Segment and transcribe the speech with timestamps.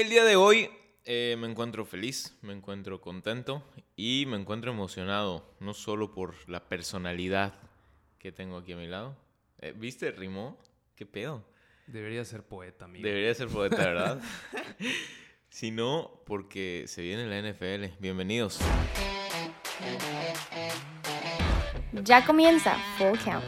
[0.00, 0.70] El día de hoy
[1.04, 3.62] eh, me encuentro feliz, me encuentro contento
[3.96, 7.52] y me encuentro emocionado, no solo por la personalidad
[8.18, 9.14] que tengo aquí a mi lado.
[9.58, 10.10] Eh, ¿Viste?
[10.10, 10.58] ¿Rimó?
[10.96, 11.44] ¿Qué pedo?
[11.86, 13.06] Debería ser poeta, amigo.
[13.06, 14.22] Debería ser poeta, ¿verdad?
[15.50, 18.00] sino porque se viene la NFL.
[18.00, 18.58] Bienvenidos.
[21.92, 23.44] Ya comienza Full Count.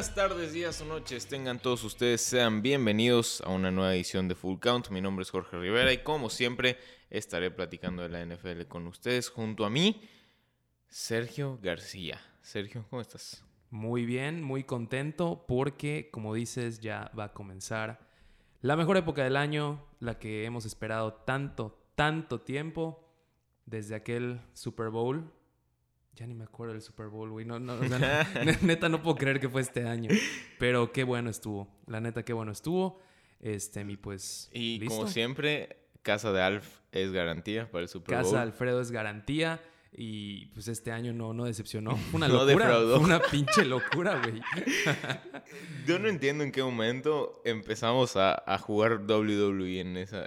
[0.00, 1.26] Buenas tardes, días o noches.
[1.26, 4.88] Tengan todos ustedes, sean bienvenidos a una nueva edición de Full Count.
[4.88, 6.78] Mi nombre es Jorge Rivera y como siempre
[7.10, 10.00] estaré platicando de la NFL con ustedes junto a mí,
[10.88, 12.18] Sergio García.
[12.40, 13.44] Sergio, ¿cómo estás?
[13.68, 18.00] Muy bien, muy contento porque, como dices, ya va a comenzar
[18.62, 23.06] la mejor época del año, la que hemos esperado tanto, tanto tiempo,
[23.66, 25.30] desde aquel Super Bowl.
[26.14, 27.46] Ya ni me acuerdo del Super Bowl, güey.
[27.46, 30.10] No, no, o sea, ne- neta no puedo creer que fue este año.
[30.58, 31.68] Pero qué bueno estuvo.
[31.86, 33.00] La neta, qué bueno estuvo.
[33.40, 34.50] Este, mi pues.
[34.52, 34.96] Y ¿listo?
[34.96, 38.24] como siempre, Casa de Alf es garantía para el Super Bowl.
[38.24, 39.60] Casa Alfredo es garantía.
[39.92, 41.96] Y pues este año no, no decepcionó.
[41.96, 42.66] Fue una No locura.
[42.66, 42.96] defraudó.
[42.96, 44.40] Fue una pinche locura, güey.
[45.86, 50.26] Yo no entiendo en qué momento empezamos a, a jugar WWE en esa.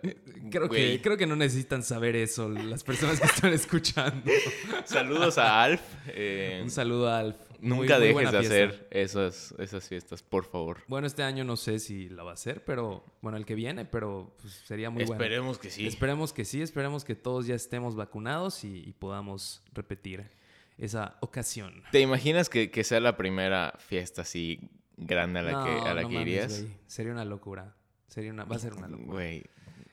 [0.51, 4.29] Creo Güey, que, creo que no necesitan saber eso las personas que están escuchando.
[4.85, 5.81] Saludos a Alf.
[6.07, 7.37] eh, Un saludo a Alf.
[7.63, 8.39] Nunca muy dejes de fiesta.
[8.39, 10.79] hacer esas, esas fiestas, por favor.
[10.87, 13.85] Bueno, este año no sé si la va a hacer, pero bueno, el que viene,
[13.85, 15.21] pero pues, sería muy bueno.
[15.21, 15.87] Esperemos que sí.
[15.87, 20.29] Esperemos que sí, esperemos que todos ya estemos vacunados y, y podamos repetir
[20.77, 21.83] esa ocasión.
[21.91, 24.59] ¿Te imaginas que, que sea la primera fiesta así
[24.97, 26.61] grande a la No, que, a la no que mames, irías?
[26.61, 26.73] güey.
[26.87, 27.75] Sería una locura.
[28.07, 29.11] Sería una, va a ser una locura.
[29.13, 29.43] Güey.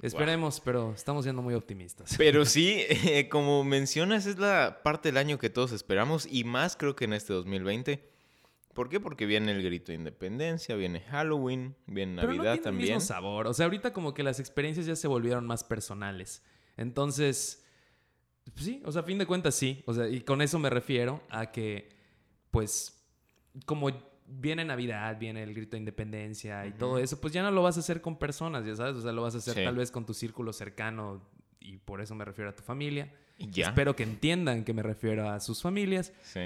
[0.03, 2.15] Esperemos, pero estamos siendo muy optimistas.
[2.17, 6.77] Pero sí, eh, como mencionas, es la parte del año que todos esperamos y más
[6.77, 8.09] creo que en este 2020.
[8.75, 9.01] ¿Por qué?
[9.01, 12.95] Porque viene el grito de independencia, viene Halloween, viene Pero no Navidad tiene el también.
[12.95, 13.47] mismo sabor.
[13.47, 16.43] O sea, ahorita como que las experiencias ya se volvieron más personales.
[16.77, 17.65] Entonces,
[18.55, 19.83] pues sí, o sea, a fin de cuentas sí.
[19.87, 21.91] O sea, y con eso me refiero a que,
[22.51, 23.05] pues,
[23.67, 23.91] como
[24.31, 27.77] viene Navidad, viene el grito de independencia y todo eso, pues ya no lo vas
[27.77, 28.97] a hacer con personas, ya sabes.
[28.97, 29.65] O sea, lo vas a hacer Sí.
[29.65, 31.23] tal vez con tu círculo cercano
[31.59, 33.13] y por eso me refiero a tu familia.
[33.39, 33.69] Ya.
[33.69, 36.13] Espero que entiendan que me refiero a sus familias.
[36.23, 36.41] Sí.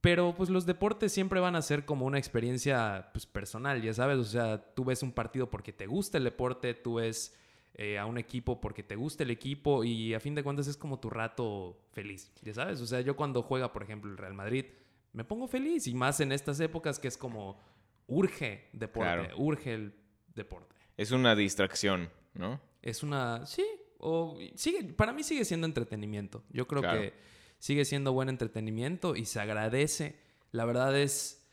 [0.00, 4.18] Pero pues los deportes siempre van a ser como una experiencia pues, personal, ya sabes.
[4.18, 7.36] O sea, tú ves un partido porque te gusta el deporte, tú ves
[7.74, 10.76] eh, a un equipo porque te gusta el equipo y a fin de cuentas es
[10.76, 12.80] como tu rato feliz, ya sabes.
[12.80, 14.64] O sea, yo cuando juega, por ejemplo, el Real Madrid,
[15.12, 17.58] me pongo feliz y más en estas épocas que es como
[18.06, 19.36] urge deporte, Claro.
[19.38, 19.94] urge el
[20.34, 20.74] deporte.
[20.96, 22.60] Es una distracción, ¿no?
[22.82, 23.44] Es una.
[23.46, 23.64] Sí,
[23.98, 26.44] o sigue, para mí sigue siendo entretenimiento.
[26.50, 27.00] Yo creo Claro.
[27.00, 27.14] que
[27.58, 30.18] sigue siendo buen entretenimiento y se agradece.
[30.52, 31.46] La verdad es.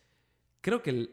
[0.62, 1.10] Creo que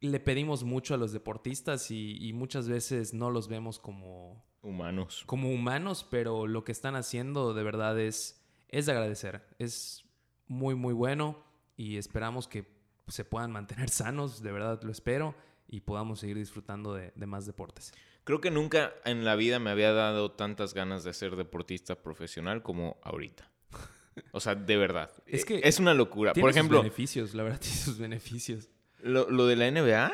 [0.00, 5.24] le pedimos mucho a los deportistas y, y muchas veces no los vemos como, Humanos.
[5.26, 9.42] como humanos, pero lo que están haciendo de verdad es, es de agradecer.
[9.58, 10.04] Es
[10.46, 11.42] muy, muy bueno
[11.78, 12.66] y esperamos que
[13.06, 15.34] se puedan mantener sanos, de verdad lo espero,
[15.66, 17.92] y podamos seguir disfrutando de- de más deportes.
[18.24, 22.62] Creo que nunca en la vida me había dado tantas ganas de ser deportista profesional
[22.62, 23.50] como ahorita.
[24.32, 25.10] O sea, de verdad.
[25.26, 26.32] Es que es una locura.
[26.32, 28.68] Tiene Por sus ejemplo, beneficios, la verdad, tiene sus beneficios.
[29.00, 30.12] lo, lo de la NBA,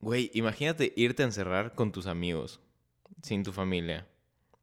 [0.00, 2.60] güey, imagínate irte a encerrar con tus amigos,
[3.22, 4.06] sin tu familia.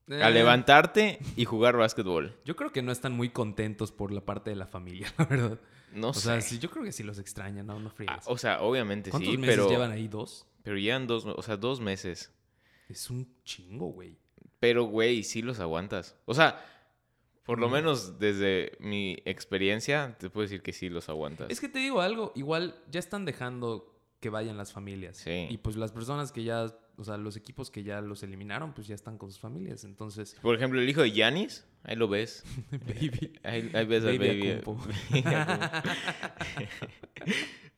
[0.10, 2.36] A Eh, levantarte y jugar básquetbol.
[2.46, 5.60] Yo creo que no están muy contentos por la parte de la familia, la verdad.
[5.94, 6.22] No o sé.
[6.22, 8.12] sea, sí, yo creo que sí los extrañan, no, no Ah, fríes.
[8.26, 10.08] o sea, obviamente ¿Cuántos sí, meses pero, llevan ahí?
[10.08, 10.46] ¿Dos?
[10.64, 12.32] pero llevan dos, o sea, dos meses.
[12.90, 14.18] Es un chingo, güey.
[14.60, 16.16] Pero, güey, sí los aguantas.
[16.26, 16.64] O sea,
[17.44, 17.72] por lo Mm.
[17.74, 21.48] menos desde mi experiencia, te puedo decir que sí los aguantas.
[21.50, 23.90] Es que te digo algo, igual ya están dejando
[24.22, 25.18] que vayan las familias.
[25.18, 25.48] Sí.
[25.50, 28.88] Y pues las personas que ya, o sea, los equipos que ya los eliminaron, pues
[28.88, 29.84] ya están con sus familias.
[29.84, 32.44] Entonces, Por ejemplo, el hijo de Yanis, ahí lo ves.
[32.72, 33.34] baby.
[33.44, 34.62] Ahí, ahí ves al Baby.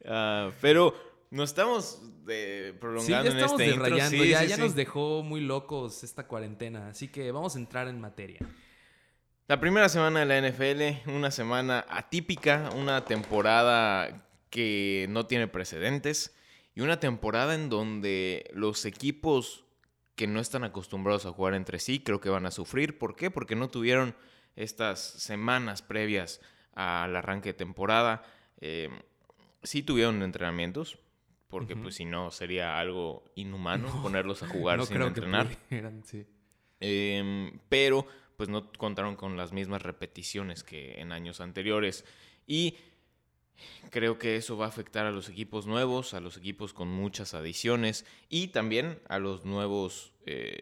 [0.08, 0.94] Ah, pero
[1.32, 5.24] nos estamos eh, Sí, prolongando ya estamos en este Sí, ya, sí, ya nos dejó
[5.24, 6.90] muy locos esta cuarentena.
[6.90, 8.40] Así que vamos a entrar en materia.
[9.48, 16.36] La primera semana de la NFL, una semana atípica, una temporada que no tiene precedentes
[16.74, 19.65] y una temporada en donde los equipos
[20.16, 22.98] que no están acostumbrados a jugar entre sí creo que van a sufrir.
[22.98, 23.30] ¿Por qué?
[23.32, 24.16] Porque no tuvieron
[24.56, 26.42] estas semanas previas
[26.74, 28.24] al arranque de temporada.
[28.62, 28.90] Eh,
[29.64, 31.00] sí tuvieron entrenamientos,
[31.48, 35.50] porque pues si no sería algo inhumano No, ponerlos a jugar no sin creo entrenar.
[35.50, 36.26] que pudieran, sí.
[36.80, 38.06] Em, pero
[38.38, 42.06] pues no contaron con las mismas repeticiones que en años anteriores.
[42.48, 42.78] Y
[43.90, 47.34] Creo que eso va a afectar a los equipos nuevos, a los equipos con muchas
[47.34, 50.58] adiciones y también a los nuevos, eh,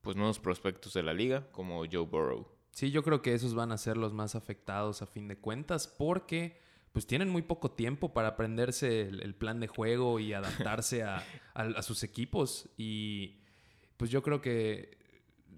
[0.00, 2.48] pues nuevos prospectos de la liga, como Joe Burrow.
[2.72, 5.86] Sí, yo creo que esos van a ser los más afectados a fin de cuentas
[5.86, 6.58] porque
[6.92, 11.18] pues tienen muy poco tiempo para aprenderse el, el plan de juego y adaptarse a,
[11.54, 12.68] a- a sus equipos.
[12.76, 13.38] Y
[13.96, 14.98] pues yo creo que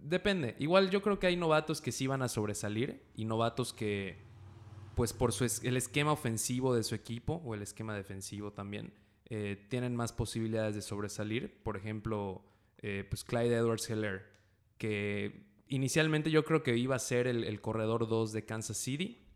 [0.02, 0.54] depende.
[0.58, 4.18] Igual yo creo que hay novatos que sí van a sobresalir y novatos que
[4.94, 8.92] pues por su es- el esquema ofensivo de su equipo o el esquema defensivo también
[9.30, 11.62] eh, tienen más posibilidades de sobresalir.
[11.62, 12.44] Por ejemplo,
[12.78, 14.22] eh, pues Clyde Edwards Heller,
[14.78, 19.26] que inicialmente yo creo que iba a ser el, el corredor 2 de Kansas City,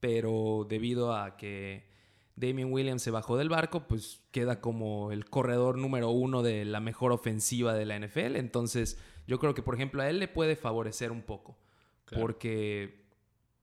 [0.00, 1.88] pero debido a que
[2.36, 6.80] Damien Williams se bajó del barco, pues queda como el corredor número uno de la
[6.80, 8.36] mejor ofensiva de la NFL.
[8.36, 11.58] Entonces, yo creo que, por ejemplo, a él le puede favorecer un poco.
[12.04, 12.22] Claro.
[12.22, 13.05] Porque,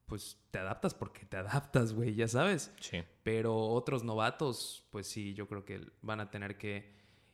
[0.05, 2.71] pues, te adaptas porque te adaptas, güey, ya sabes.
[2.79, 3.03] Sí.
[3.23, 6.91] Pero otros novatos, pues sí, yo creo que van a tener que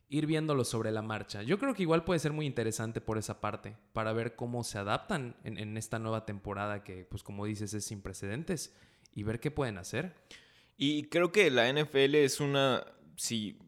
[0.08, 1.42] ir viéndolo sobre la marcha.
[1.42, 4.78] Yo creo que igual puede ser muy interesante por esa parte, para ver cómo se
[4.78, 8.74] adaptan en, en esta nueva temporada que, pues como dices, es sin precedentes,
[9.14, 10.14] y ver qué pueden hacer.
[10.76, 12.84] Y creo que la NFL es una.
[13.16, 13.58] Si.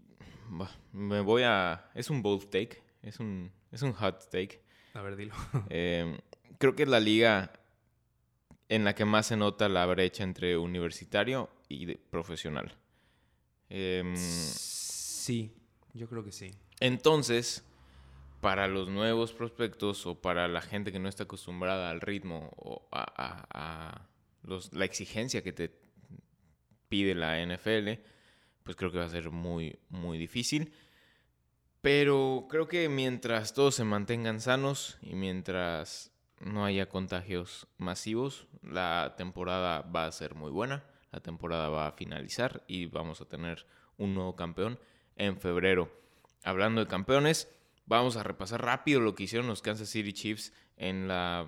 [0.49, 1.90] bah, Me voy a.
[1.94, 2.82] Es un bold take.
[3.02, 4.62] Es un, es un hot take.
[4.94, 5.34] A ver, dilo.
[5.69, 6.19] Eh,
[6.58, 7.52] creo que la liga
[8.75, 12.75] en la que más se nota la brecha entre universitario y profesional.
[13.69, 15.53] Em, Sí,
[15.95, 16.51] yo creo que sí.
[16.81, 17.65] entonces,
[18.41, 22.89] para los nuevos prospectos o para la gente que no está acostumbrada al ritmo o
[22.91, 24.09] a, a- a
[24.43, 25.71] los- la exigencia que te
[26.89, 28.01] pide la NFL,
[28.63, 30.73] pues creo que va a ser muy, muy difícil.
[31.81, 36.12] Pero creo que mientras todos se mantengan sanos y mientras
[36.43, 40.85] no haya contagios masivos, la temporada va a ser muy buena.
[41.11, 43.67] La temporada va a finalizar y vamos a tener
[43.99, 44.79] un nuevo campeón
[45.17, 45.91] en febrero.
[46.43, 47.55] Hablando de campeones,
[47.87, 51.47] vamos a repasar rápido lo que hicieron los Kansas City Chiefs en la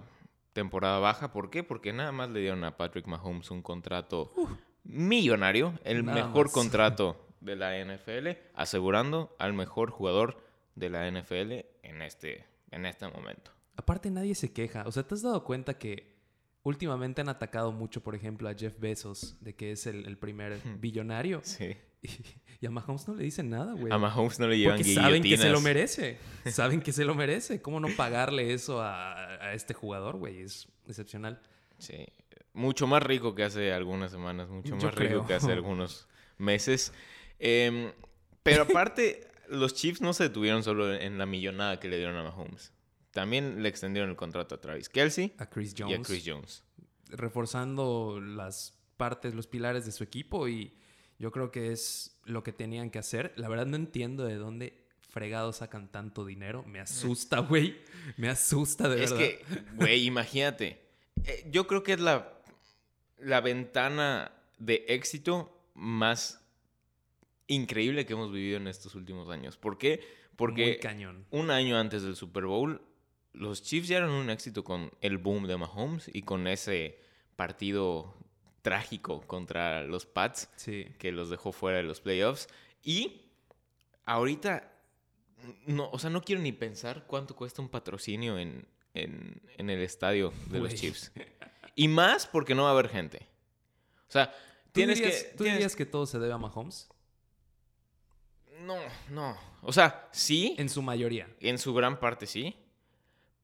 [0.52, 1.32] temporada baja.
[1.32, 1.62] ¿Por qué?
[1.62, 4.30] Porque nada más le dieron a Patrick Mahomes un contrato
[4.84, 6.54] millonario, el mejor más.
[6.54, 10.42] contrato de la NFL, asegurando al mejor jugador
[10.74, 11.52] de la NFL
[11.82, 13.50] en este, en este momento.
[13.76, 14.84] Aparte nadie se queja.
[14.86, 16.14] O sea, ¿te has dado cuenta que
[16.62, 20.58] últimamente han atacado mucho, por ejemplo, a Jeff Bezos, de que es el, el primer
[20.80, 21.40] billonario?
[21.42, 21.76] Sí.
[22.04, 22.10] Y,
[22.60, 23.90] y a Mahomes no le dicen nada, güey.
[23.90, 26.18] A Mahomes no le llevan Porque saben que se lo merece.
[26.44, 27.62] Saben que se lo merece.
[27.62, 30.42] ¿Cómo no pagarle eso a, a este jugador, güey?
[30.42, 31.40] Es excepcional.
[31.78, 32.06] Sí,
[32.54, 36.92] mucho más rico que hace algunas semanas, mucho Yo más rico que hace algunos meses.
[37.38, 37.92] Em,
[38.42, 42.22] pero aparte, los Chiefs no se detuvieron solo en la millonada que le dieron a
[42.22, 42.72] Mahomes.
[43.14, 46.06] También le extendieron el contrato a Travis Kelsey A Chris y a Jones.
[46.06, 46.62] Chris Jones.
[47.08, 50.48] Reforzando las partes, los pilares de su equipo.
[50.48, 50.74] Y
[51.18, 53.32] yo creo que es lo que tenían que hacer.
[53.36, 56.64] La verdad no entiendo de dónde fregados sacan tanto dinero.
[56.64, 57.76] Me asusta, güey.
[58.16, 59.26] Me asusta de Es verdad.
[59.26, 59.44] que,
[59.76, 60.82] güey, imagínate.
[61.24, 62.40] Eh, yo creo que es la,
[63.18, 66.40] la ventana de éxito más
[67.46, 69.56] increíble que hemos vivido en estos últimos años.
[69.56, 69.98] ¿Por qué?
[70.00, 71.26] Muy Porque cañón.
[71.30, 72.80] un año antes del Super Bowl,
[73.34, 76.98] los Chiefs ya eran un éxito con el boom de Mahomes y con ese
[77.36, 78.14] partido
[78.62, 80.86] trágico contra los Pats Sí.
[80.98, 82.48] que los dejó fuera de los playoffs.
[82.82, 83.22] Y
[84.06, 84.72] ahorita,
[85.66, 89.82] no, o sea, no quiero ni pensar cuánto cuesta un patrocinio en, en, en el
[89.82, 90.74] estadio de los.
[90.74, 91.12] Chiefs.
[91.74, 93.26] Y más porque no va a haber gente.
[94.08, 95.30] O sea, ¿Tú, tienes dirías, que...
[95.30, 96.88] ¿tú tienes- dirías que todo se debe a Mahomes?
[98.60, 98.78] No,
[99.10, 99.36] no.
[99.62, 100.54] O sea, sí.
[100.58, 101.28] En su mayoría.
[101.40, 102.56] En su gran parte sí.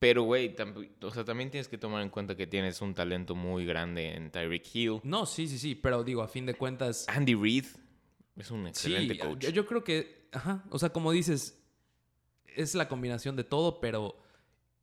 [0.00, 0.56] Pero, güey,
[1.02, 4.30] o sea, también tienes que tomar en cuenta que tienes un talento muy grande en
[4.32, 5.00] Tyreek Hill.
[5.04, 5.74] No, sí, sí, sí.
[5.76, 7.06] Pero digo, a fin de cuentas.
[7.08, 7.66] Andy Reid
[8.36, 9.38] es un Sí, excelente coach.
[9.44, 11.62] Yo, yo creo que, ajá, o sea, como dices,
[12.46, 14.16] es la combinación de todo, pero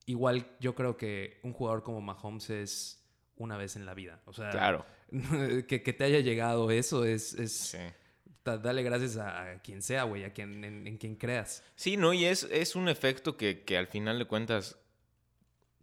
[0.05, 3.03] igual yo creo que un jugador como Mahomes es
[3.38, 4.21] una vez en la vida.
[4.25, 4.86] O sea, Claro.
[5.67, 7.77] que, que te haya llegado eso es, es Sí.
[8.45, 11.63] da- dale gracias a, a quien sea, güey, a quien, en, en quien creas.
[11.75, 12.13] Sí, ¿no?
[12.13, 14.77] Y es, es un efecto que, que al final de cuentas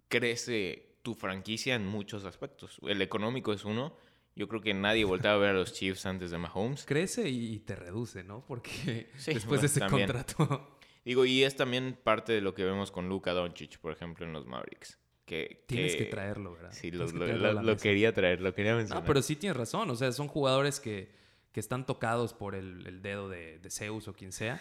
[0.09, 2.79] crece tu franquicia en muchos aspectos.
[2.83, 3.97] El económico es uno.
[4.37, 6.85] Yo creo que nadie volteaba a ver a los Chiefs antes de Mahomes.
[6.87, 8.45] Crece y, te reduce, ¿no?
[8.47, 10.09] Porque Sí, después de ese también.
[10.11, 14.25] contrato Digo, y es también parte de lo que vemos con Luka Doncic, por ejemplo,
[14.25, 14.99] en los Mavericks.
[15.27, 16.73] Que, tienes que traerlo, ¿verdad?
[16.73, 19.03] Sí, lo, que quería traer, lo quería mencionar.
[19.03, 19.91] No, pero sí tienes razón.
[19.91, 21.11] O sea, son jugadores que,
[21.53, 24.61] que están tocados por el, el dedo de, de Zeus o quien sea.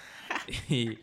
[0.69, 0.99] Y,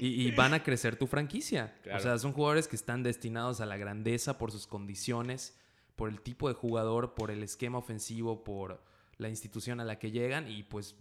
[0.00, 1.76] y- y van a crecer tu franquicia.
[1.82, 1.98] Claro.
[1.98, 5.56] O sea, son jugadores que están destinados a la grandeza por sus condiciones,
[5.96, 8.82] por el tipo de jugador, por el esquema ofensivo, por
[9.18, 10.94] la institución a la que llegan y pues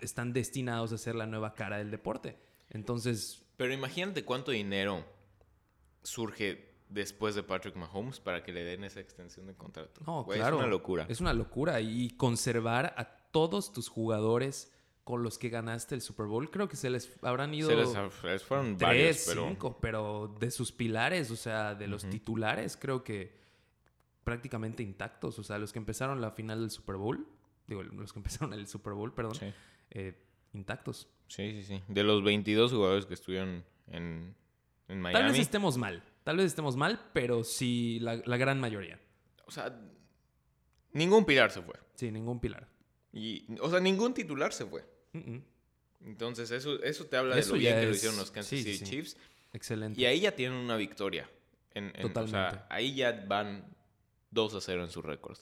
[0.00, 2.38] están destinados a ser la nueva cara del deporte.
[2.70, 5.04] Entonces, Pero imagínate cuánto dinero
[6.02, 10.00] surge después de Patrick Mahomes para que le den esa extensión de contrato.
[10.06, 10.56] no, claro.
[10.56, 11.06] Es una locura.
[11.08, 11.80] Es una locura.
[11.80, 14.72] Y conservar a todos tus jugadores
[15.10, 18.42] con los que ganaste el Super Bowl, creo que se les habrán ido Se les,
[18.42, 19.48] fueron tres, varios, pero...
[19.48, 23.32] cinco, pero de sus pilares, o sea, de los titulares, creo que
[24.24, 25.38] prácticamente intactos.
[25.38, 27.26] O sea, los que empezaron la final del Super Bowl,
[27.66, 29.52] digo, los que empezaron el Super Bowl, perdón, Sí.
[29.90, 30.14] eh,
[30.52, 31.08] intactos.
[31.26, 31.82] sí, sí, sí.
[31.88, 34.34] De los 22 jugadores que estuvieron en,
[34.88, 35.20] en Miami.
[35.20, 39.00] Tal vez estemos mal, tal vez estemos mal, pero sí la, la gran mayoría.
[39.46, 39.76] O sea,
[40.92, 41.74] ningún pilar se fue.
[41.94, 42.68] Sí, ningún pilar.
[43.12, 44.84] Y, o sea, ningún titular se fue.
[46.04, 48.48] Entonces, eso, eso te habla Eso de lo bien ya que lo hicieron los Kansas
[48.50, 48.84] sí, City sí.
[48.84, 49.16] Chiefs.
[49.52, 50.00] Excelente.
[50.00, 51.28] Y ahí ya tienen una victoria.
[51.74, 52.58] En, en- o sea, Totalmente.
[52.70, 53.64] ahí ya van
[54.30, 55.38] 2 a 0 en su récord.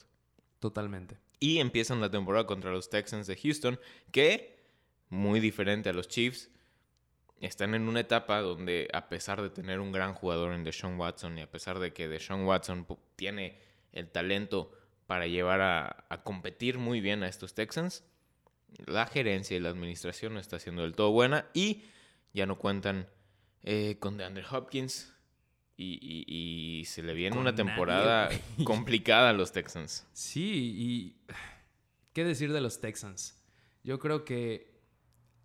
[0.59, 1.17] Totalmente.
[1.39, 3.79] Y empiezan la temporada contra los Texans de Houston,
[4.11, 4.59] que,
[5.09, 6.49] muy diferente a los Chiefs,
[7.39, 11.37] están en una etapa donde, a pesar de tener un gran jugador en Deshaun Watson
[11.37, 12.85] y a pesar de que Deshaun Watson
[13.15, 13.57] tiene
[13.93, 14.73] el talento
[15.07, 18.03] para llevar a, a competir muy bien a estos Texans,
[18.85, 21.83] la gerencia y la administración no está siendo del todo buena y
[22.33, 23.07] ya no cuentan
[23.63, 25.13] eh, con DeAndre Hopkins.
[25.81, 28.29] Y, y- y se le viene una temporada
[28.65, 30.05] complicada a los Texans.
[30.11, 31.15] Sí, y
[32.11, 33.41] qué decir de los Texans.
[33.83, 34.77] Yo creo que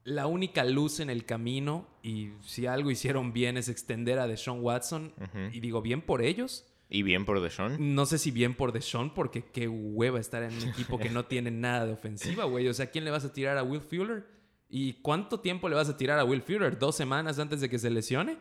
[0.02, 4.60] la única luz en el camino, y si algo hicieron bien, es extender a Deshaun
[4.60, 5.14] Watson.
[5.52, 6.66] Y digo, bien por ellos.
[6.94, 7.94] Y bien por Deshaun.
[7.94, 11.24] No sé si bien por Deshaun, porque qué hueva estar en un equipo que no
[11.24, 12.68] tiene nada de ofensiva, güey.
[12.68, 14.24] O sea, ¿quién le vas a tirar a Will Fuller?
[14.68, 16.78] ¿Y cuánto tiempo le vas a tirar a Will Fuller?
[16.78, 18.38] ¿Dos semanas antes de que se lesione?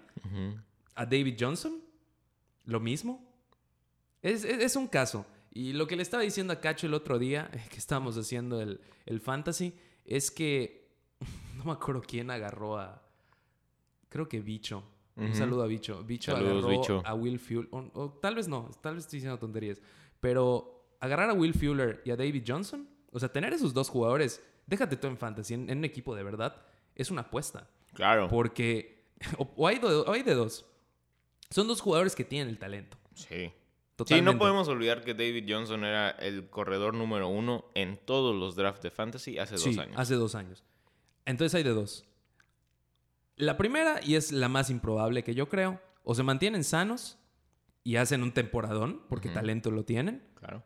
[0.96, 1.82] ¿A David Johnson?
[2.66, 3.28] ¿Lo mismo?
[4.22, 5.26] Es, es- es un caso.
[5.52, 8.82] Y lo que le estaba diciendo a Cacho el otro día, que estábamos haciendo el,
[9.08, 9.74] el fantasy,
[10.06, 10.90] es que
[11.58, 13.02] no me acuerdo quién agarró a...
[14.10, 14.84] Creo que Bicho.
[15.16, 16.04] Un saludo a Bicho.
[16.04, 17.02] Bicho Saludos, agarró Bicho.
[17.06, 17.68] a Will Fuller.
[17.72, 19.82] O, o tal vez no, tal vez estoy diciendo tonterías.
[20.20, 24.42] Pero agarrar a Will Fuller y a David Johnson, o sea, tener esos dos jugadores,
[24.66, 26.62] déjate tú en fantasy, en, en un equipo de verdad,
[26.96, 27.70] es una apuesta.
[27.94, 28.28] Claro.
[28.28, 29.06] Porque
[29.38, 30.66] o, o hay, do- o hay de dos.
[31.52, 32.98] Son dos jugadores que tienen el talento.
[33.14, 33.26] Sí.
[33.30, 33.54] Sí,
[33.96, 34.34] Totalmente.
[34.34, 38.82] no podemos olvidar que David Johnson era el corredor número uno en todos los drafts
[38.82, 39.96] de fantasy hace Sí, dos años.
[40.00, 40.64] hace dos años.
[41.26, 42.04] Entonces hay de dos.
[43.36, 47.18] La primera, y es la más improbable que yo creo, o se mantienen sanos
[47.84, 50.64] y hacen un temporadón, porque talento lo tienen, Claro.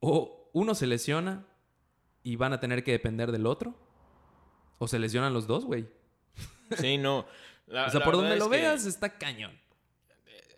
[0.00, 1.46] o uno se lesiona
[2.22, 3.74] y van a tener que depender del otro,
[4.78, 5.88] o se lesionan los dos, güey.
[6.78, 7.26] Sí, no.
[7.66, 9.52] La- O sea, por donde es lo veas está cañón.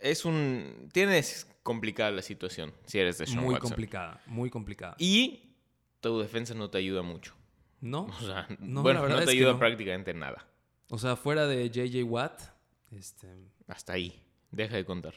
[0.00, 0.88] Es un.
[0.92, 3.70] Tienes complicada la situación si eres de Sean Muy Watson.
[3.70, 4.96] complicada, muy complicada.
[4.98, 5.54] Y
[6.00, 7.34] tu defensa no te ayuda mucho.
[7.80, 8.04] ¿No?
[8.06, 9.58] O sea, No, bueno, no te ayuda no.
[9.58, 10.46] prácticamente nada.
[10.94, 12.40] O sea, fuera de JJ Watt,
[12.90, 13.26] este,
[13.66, 14.22] Hasta ahí.
[14.50, 15.14] Deja de contar.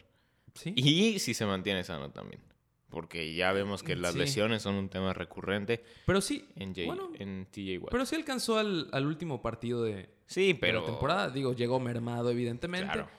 [0.54, 0.74] sí.
[0.78, 2.42] Y si se mantiene sano también.
[2.90, 4.20] Porque ya vemos que las Sí.
[4.20, 7.92] lesiones son un tema recurrente Pero sí, en, J- Bueno, en TJ Watt.
[7.92, 10.80] pero sí alcanzó al, al último partido de, sí, de pero.
[10.80, 11.30] la temporada.
[11.30, 12.86] Digo, llegó mermado, evidentemente.
[12.86, 13.10] Claro.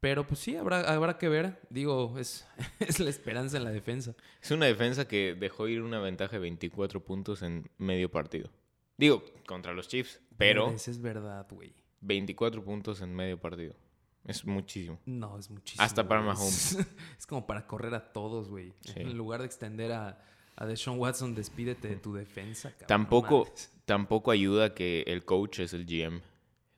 [0.00, 1.60] Pero pues sí, habrá, habrá que ver.
[1.68, 2.44] Digo, es,
[2.80, 4.16] es la esperanza en la defensa.
[4.42, 8.50] Es una defensa que dejó ir una ventaja de 24 puntos en medio partido.
[8.96, 11.72] Digo, contra los Chiefs, pero Eso es verdad, güey.
[12.00, 13.74] 24 puntos en medio partido.
[14.24, 15.00] Es muchísimo.
[15.06, 15.82] No, es muchísimo.
[15.82, 16.34] Hasta para güey.
[16.34, 16.72] Mahomes.
[16.72, 16.86] Es,
[17.18, 18.74] es como para correr a todos, güey.
[18.80, 18.92] Sí.
[18.96, 20.22] En lugar de extender a,
[20.56, 22.86] a Deshaun Watson, despídete de tu defensa, cabrón.
[22.88, 23.48] Tampoco,
[23.86, 26.20] tampoco ayuda que el coach es el GM.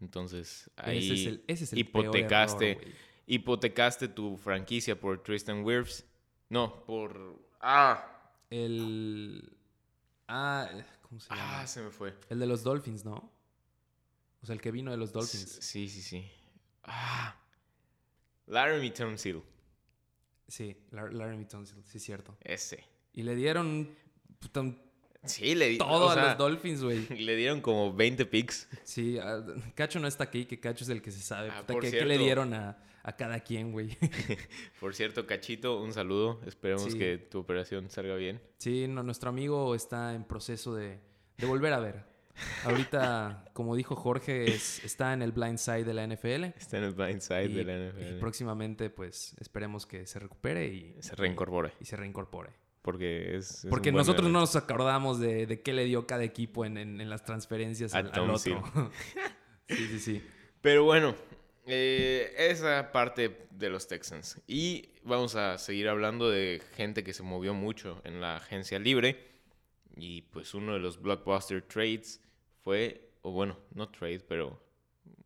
[0.00, 2.96] Entonces, ahí Ese es el, ese es el hipotecaste, peor error, güey.
[3.26, 6.04] hipotecaste tu franquicia por Tristan Wirfs.
[6.48, 7.40] No, por...
[7.60, 8.04] Ah,
[8.50, 9.56] El.
[10.28, 10.68] Ah,
[11.02, 11.60] ¿cómo se llama?
[11.60, 12.14] ah, se me fue.
[12.28, 13.30] El de los Dolphins, ¿no?
[14.42, 15.58] O sea, el que vino de los Dolphins.
[15.60, 16.30] Sí, sí, sí.
[16.84, 17.36] Ah.
[18.46, 19.42] Laramie Tunsil.
[20.48, 22.36] Sí, Lar- Laramie Tunsil, sí, cierto.
[22.42, 22.84] Ese.
[23.12, 23.94] Y le dieron
[25.24, 27.06] Sí, le di- todo o a los Dolphins, güey.
[27.24, 28.68] Le dieron como 20 picks.
[28.82, 29.40] Sí, ah,
[29.76, 31.48] Cacho no está aquí, que Cacho es el que se sabe.
[31.50, 32.08] Ah, Puta, por ¿qué, qué cierto.
[32.08, 33.96] le dieron a, a cada quien, güey?
[34.80, 36.40] Por cierto, Cachito, un saludo.
[36.44, 36.98] Esperemos Sí.
[36.98, 38.42] que tu operación salga bien.
[38.58, 40.98] Sí, no, nuestro amigo está en proceso de,
[41.38, 42.04] de volver a ver.
[42.64, 46.44] Ahorita, como dijo Jorge, es- está en el blind side de la NFL.
[46.56, 48.18] Está en el blind side y, de la y NFL.
[48.20, 51.72] próximamente, pues, esperemos que se recupere y Se reincorpore.
[51.80, 52.50] y se reincorpore.
[52.82, 53.66] Porque es.
[53.70, 57.10] Porque nosotros no nos acordamos de, de qué le dio cada equipo en, en- en
[57.10, 58.62] las transferencias al, al otro.
[59.68, 60.22] sí, sí, sí.
[60.60, 61.14] Pero bueno,
[61.66, 64.40] eh, esa parte de los Texans.
[64.48, 69.31] Y vamos a seguir hablando de gente que se movió mucho en la agencia libre.
[69.96, 72.20] Y pues uno de los blockbuster trades
[72.62, 74.62] fue, o bueno, no trade, pero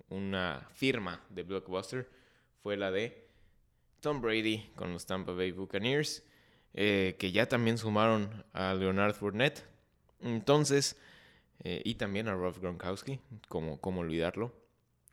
[0.08, 2.10] una firma de blockbuster
[2.62, 3.28] fue la de
[4.00, 6.24] Tom Brady con los Tampa Bay Buccaneers,
[6.74, 9.64] eh, que ya también sumaron a Leonard Fournette.
[10.20, 10.96] Entonces,
[11.60, 14.54] eh, y también a Rob Gronkowski, como, como olvidarlo.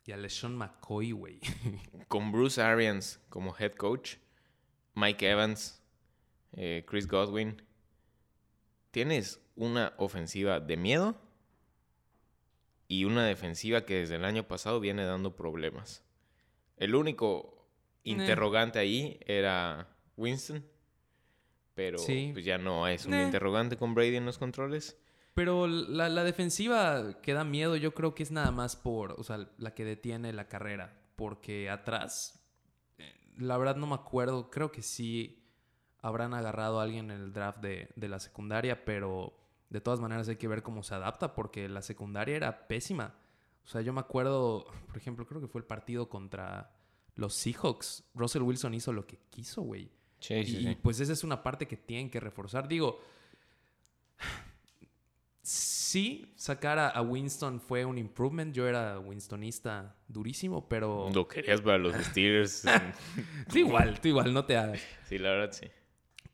[0.06, 1.40] Y a LeSean McCoy, güey.
[2.08, 4.16] Con Bruce Arians como head coach,
[4.94, 5.82] Mike Evans,
[6.52, 7.62] eh, Chris Godwin.
[8.90, 11.16] Tienes una ofensiva de miedo
[12.88, 16.04] y una defensiva que desde el año pasado viene dando problemas.
[16.76, 17.66] El único
[18.02, 20.64] interrogante ahí era Winston,
[21.74, 22.30] pero Sí.
[22.32, 23.22] pues ya no es un Eh.
[23.24, 24.98] interrogante con Brady en los controles.
[25.34, 29.24] Pero la, la defensiva que da miedo, yo creo que es nada más por, o
[29.24, 31.00] sea, la que detiene la carrera.
[31.16, 32.40] Porque atrás,
[32.98, 35.42] eh, la verdad no me acuerdo, creo que sí
[36.02, 39.32] habrán agarrado a alguien en el draft de, de la secundaria, pero
[39.74, 43.12] de todas maneras hay que ver cómo se adapta, porque la secundaria era pésima.
[43.64, 46.70] O sea, yo me acuerdo, por ejemplo, creo que fue el partido contra
[47.16, 48.04] los Seahawks.
[48.14, 49.90] Russell Wilson hizo lo que quiso, güey.
[50.20, 52.68] Sí, y pues esa es una parte que tienen que reforzar.
[52.68, 53.00] Digo,
[55.42, 58.54] sí, sacar a, a Winston fue un improvement.
[58.54, 61.10] Yo era Winstonista durísimo, pero...
[61.12, 62.62] Lo querías para los Steelers.
[63.50, 64.80] Tú igual, tú igual, no te hagas.
[65.08, 65.66] sí, la verdad sí.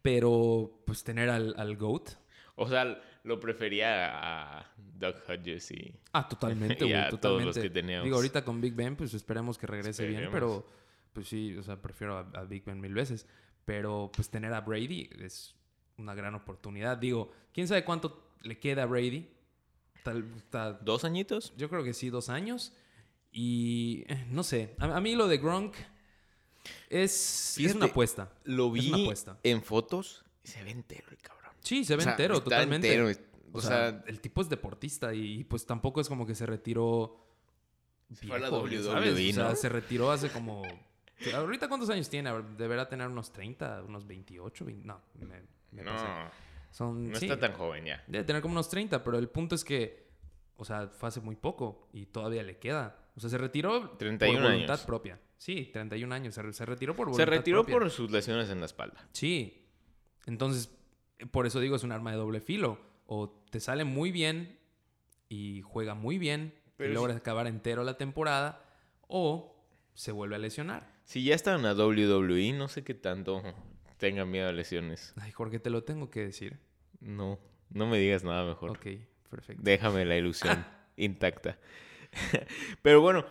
[0.03, 2.11] Pero pues tener al, al GOAT.
[2.57, 5.95] O sea, lo prefería a Doug Hodges y...
[6.13, 7.47] Ah, totalmente, Y güey, a todos totalmente.
[7.47, 8.05] los que teníamos.
[8.05, 10.67] Digo, ahorita con Big Ben, pues esperemos que regrese bien, pero
[11.13, 13.27] pues sí, o sea, prefiero a, a Big Ben mil veces.
[13.65, 15.55] Pero pues tener a Brady es
[15.99, 16.97] una gran oportunidad.
[16.99, 19.29] Digo, quién sabe cuánto le queda a Brady.
[20.03, 21.53] Tal, tal- ¿Dos añitos?
[21.57, 22.73] yo creo que sí, dos años.
[23.33, 25.75] Y eh, no sé, a, a mí lo de Gronk
[26.89, 27.13] es,
[27.51, 28.33] es Fíjate, una apuesta.
[28.45, 29.39] Lo Es una vi apuesta.
[29.43, 31.40] en fotos y se ve entero el cabrón.
[31.63, 32.93] Sí, se ve O sea, entero, está totalmente.
[32.95, 33.09] entero.
[33.53, 36.47] O, O sea, sea, el tipo es deportista y pues tampoco es como que se
[36.47, 37.27] retiró.
[38.13, 39.31] Se fue a la viejo, WWE, ¿sabes?
[39.31, 40.63] O sea, se retiró hace como.
[41.35, 42.33] ¿Ahorita cuántos años tiene?
[42.57, 44.65] Deberá tener unos 30, unos 28.
[44.65, 46.05] 20 no, me, me pasé.
[46.07, 46.31] no,
[46.71, 48.03] Son, no sí, está tan joven ya.
[48.07, 50.09] Debe tener como unos 30, pero el punto es que.
[50.57, 52.97] O sea, fue hace muy poco y todavía le queda.
[53.17, 54.87] O sea, se retiró 31 por voluntad años.
[54.87, 55.21] propia.
[55.37, 56.35] Sí, 31 años.
[56.35, 57.79] Se, se retiró por Se voluntad retiró propia.
[57.79, 59.09] por sus lesiones en la espalda.
[59.13, 59.67] Sí.
[60.27, 60.71] Entonces,
[61.31, 62.79] por eso digo, es un arma de doble filo.
[63.07, 64.59] O te sale muy bien
[65.29, 68.65] y juega muy bien Pero y si- logras acabar entero la temporada,
[69.09, 69.57] o
[69.95, 70.93] se vuelve a lesionar.
[71.05, 73.43] Si ya está en la WWE, no sé qué tanto
[73.97, 75.13] tenga miedo a lesiones.
[75.21, 76.59] Ay, Jorge, te lo tengo que decir.
[77.01, 77.39] No,
[77.71, 78.71] no me digas nada mejor.
[78.71, 78.87] Ok,
[79.29, 79.63] perfecto.
[79.65, 80.65] Déjame la ilusión
[80.97, 81.59] intacta.
[82.83, 83.27] Pero bueno,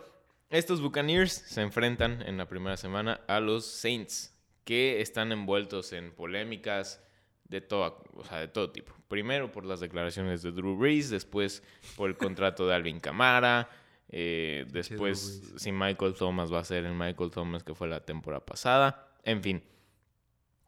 [0.50, 6.12] estos Buccaneers se enfrentan en la primera semana a los Saints, que están envueltos en
[6.12, 7.02] polémicas
[7.50, 8.92] de todo, o sea, de todo tipo.
[9.08, 11.62] Primero por las declaraciones de Drew Brees, después
[11.96, 13.68] por el contrato de Alvin Kamara,
[14.08, 18.44] eh, después si Michael Thomas va a ser el Michael Thomas que fue la temporada
[18.46, 19.12] pasada.
[19.24, 19.62] En fin,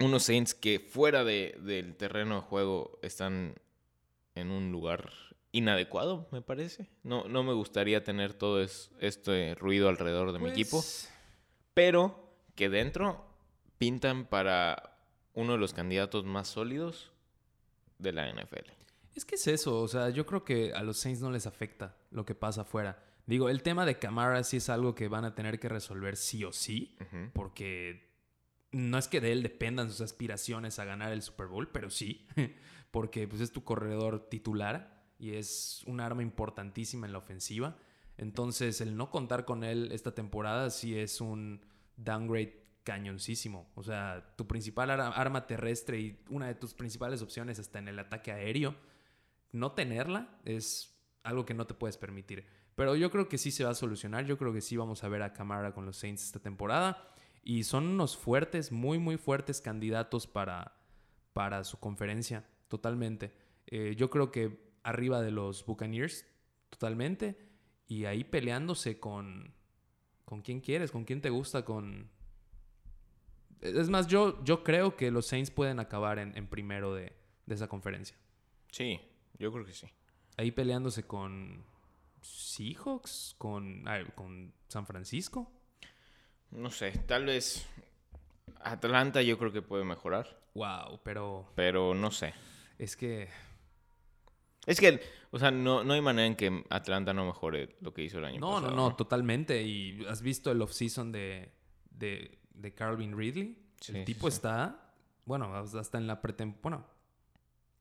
[0.00, 3.54] unos Saints que fuera de- del terreno de juego están
[4.34, 5.10] en un lugar
[5.52, 6.88] inadecuado, me parece.
[7.04, 11.08] No, no me gustaría tener todo es- este ruido alrededor de mi equipo, Pues,
[11.74, 13.24] pero que dentro
[13.78, 14.91] pintan para
[15.34, 17.12] uno de los candidatos más sólidos
[17.98, 18.70] de la NFL.
[19.14, 21.96] Es que es eso, o sea, yo creo que a los Saints no les afecta
[22.10, 23.04] lo que pasa afuera.
[23.26, 26.44] Digo, el tema de Camara sí es algo que van a tener que resolver sí
[26.44, 26.96] o sí,
[27.34, 28.10] porque
[28.72, 32.26] no es que de él dependan sus aspiraciones a ganar el Super Bowl, pero sí,
[32.90, 37.76] porque pues es tu corredor titular y es un arma importantísima en la ofensiva.
[38.16, 41.64] Entonces, el no contar con él esta temporada sí es un
[41.96, 43.70] downgrade cañoncísimo.
[43.74, 47.98] O sea, tu principal arma terrestre y una de tus principales opciones hasta en el
[47.98, 48.74] ataque aéreo,
[49.52, 52.46] no tenerla es algo que no te puedes permitir.
[52.74, 54.24] Pero yo creo que sí se va a solucionar.
[54.24, 57.06] Yo creo que sí vamos a ver a Camara con los Saints esta temporada.
[57.44, 60.76] Y son unos fuertes, muy, muy fuertes candidatos para,
[61.32, 62.44] para su conferencia.
[62.68, 63.32] Totalmente.
[63.66, 66.26] Eh, yo creo que arriba de los Buccaneers,
[66.70, 67.36] totalmente.
[67.86, 69.54] Y ahí peleándose con.
[70.24, 70.90] ¿Con quién quieres?
[70.90, 71.64] ¿Con quién te gusta?
[71.64, 72.10] Con.
[73.62, 77.12] Es más, yo, yo creo que los Saints pueden acabar en, en primero de,
[77.46, 78.16] de esa conferencia.
[78.70, 79.00] Sí,
[79.38, 79.86] yo creo que sí.
[80.36, 81.64] Ahí peleándose con
[82.20, 85.50] Seahawks, con, ah, con San Francisco.
[86.50, 87.66] No sé, tal vez
[88.60, 92.34] Atlanta yo creo que puede mejorar, Wow, pero pero no sé.
[92.78, 93.28] es que
[94.66, 98.02] Es que, o sea, no, no hay manera en que Atlanta no mejore lo que
[98.02, 98.70] hizo el año no, pasado.
[98.70, 99.62] no, no, totalmente.
[99.62, 101.52] Y has visto el off-season de,
[101.90, 103.58] de, de Calvin Ridley.
[103.80, 104.36] Sí, el sí, tipo sí.
[104.36, 104.92] está,
[105.24, 106.82] bueno, hasta en la pretemporada.
[106.82, 106.92] Bueno,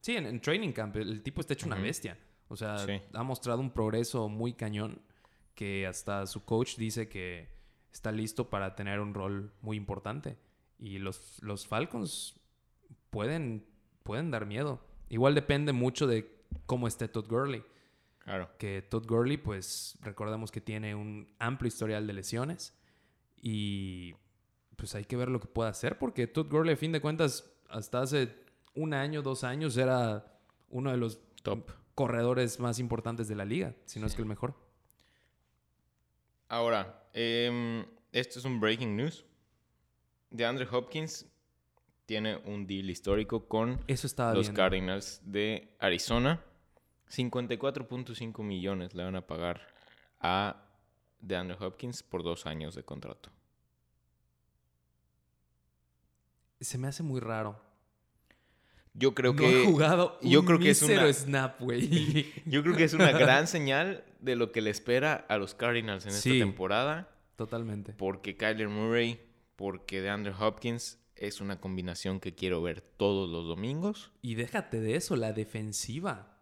[0.01, 2.17] Sí, en, en training camp el tipo está hecho una bestia.
[2.47, 2.99] O sea, Sí.
[3.13, 4.99] ha mostrado un progreso muy cañón
[5.53, 7.49] que hasta su coach dice que
[7.93, 10.37] está listo para tener un rol muy importante.
[10.79, 12.33] Y los, los Falcons
[13.11, 13.63] pueden,
[14.03, 14.83] pueden dar miedo.
[15.09, 17.63] Igual depende mucho de cómo esté Todd Gurley.
[18.19, 18.49] Claro.
[18.57, 22.75] Que Todd Gurley, pues recordamos que tiene un amplio historial de lesiones.
[23.39, 24.15] Y
[24.81, 25.99] pues hay que ver lo que pueda hacer.
[25.99, 28.35] Porque Todd Gurley, a fin de cuentas, hasta hace
[28.73, 30.39] un año, dos años, era
[30.69, 31.69] uno de los Top.
[31.93, 34.55] corredores más importantes de la liga, si no es que el mejor.
[36.49, 39.23] Ahora, em, esto es un breaking news.
[40.31, 41.27] De Andre Hopkins
[42.07, 44.53] tiene un deal histórico con Eso los viendo.
[44.53, 46.43] Cardinals de Arizona.
[47.07, 49.61] 54.5 millones le van a pagar
[50.19, 50.65] a
[51.19, 53.29] DeAndre Hopkins por dos años de contrato.
[56.61, 57.59] Se me hace muy raro.
[58.93, 62.31] Yo creo no que ha jugado un yo creo que es una- snap, güey.
[62.45, 66.05] yo creo que es una gran señal de lo que le espera a los Cardinals
[66.05, 66.31] en Sí.
[66.33, 67.93] esta temporada, Totalmente.
[67.93, 69.19] porque Kyler Murray,
[69.55, 74.11] porque DeAndre Hopkins es una combinación que quiero ver todos los domingos.
[74.21, 76.39] Y déjate de eso, la defensiva.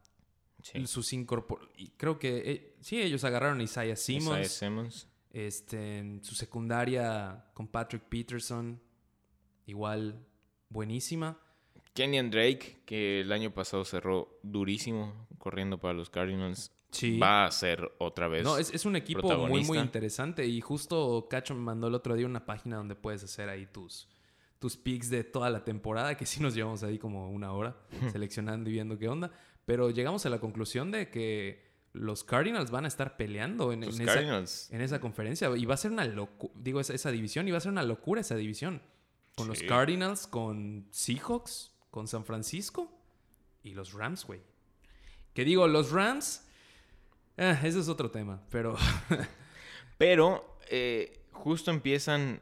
[0.63, 0.87] Sí.
[0.87, 1.69] Sus incorpor...
[1.77, 4.39] y Creo que eh, sí, ellos agarraron a Isaiah Simmons.
[4.39, 5.07] Isaiah Simmons.
[5.31, 8.81] Este, en su secundaria con Patrick Peterson,
[9.69, 10.25] igual
[10.69, 11.37] buenísima.
[11.93, 17.17] Kenyan Drake, que el año pasado cerró durísimo corriendo para los Cardinals, Sí.
[17.19, 18.43] va a ser otra vez.
[18.43, 20.45] No, es, es un equipo muy, muy interesante.
[20.47, 24.07] Y justo Cacho me mandó el otro día una página donde puedes hacer ahí tus,
[24.59, 27.75] tus picks de toda la temporada, que sí nos llevamos ahí como una hora
[28.11, 29.31] seleccionando y viendo qué onda.
[29.65, 33.89] Pero llegamos a la conclusión de que los Cardinals van a estar peleando en, en
[34.01, 35.49] esa, en esa conferencia.
[35.55, 37.83] Y va a ser una locura, digo, esa, esa división, y va a ser una
[37.83, 38.81] locura esa división.
[39.39, 39.63] Con los.
[39.63, 42.91] Cardinals, con Seahawks, con San Francisco
[43.63, 44.41] y los Rams, güey.
[45.33, 46.45] Que digo, los Rams,
[47.37, 48.75] eh, ese es otro tema, pero
[49.97, 52.41] Pero eh, justo empiezan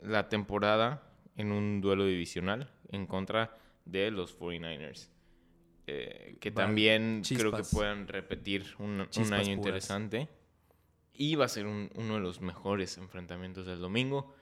[0.00, 1.02] la temporada
[1.36, 5.08] en un duelo divisional en contra de los 49ers.
[5.86, 6.66] eh, que Vale.
[6.66, 9.48] también creo que puedan repetir un, año puras.
[9.48, 10.28] interesante.
[11.12, 14.34] Y va a ser un- uno de los mejores enfrentamientos del domingo.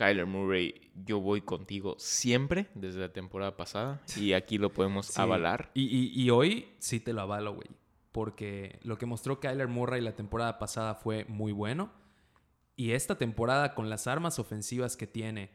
[0.00, 4.00] Kyler Murray, yo voy contigo siempre desde la temporada pasada.
[4.16, 5.20] Y aquí lo podemos Sí.
[5.20, 5.70] avalar.
[5.74, 7.68] Y, y- y hoy sí te lo avalo, güey.
[8.10, 11.92] Porque lo que mostró Kyler Murray la temporada pasada fue muy bueno.
[12.76, 15.50] Y esta temporada, con las armas ofensivas que tiene,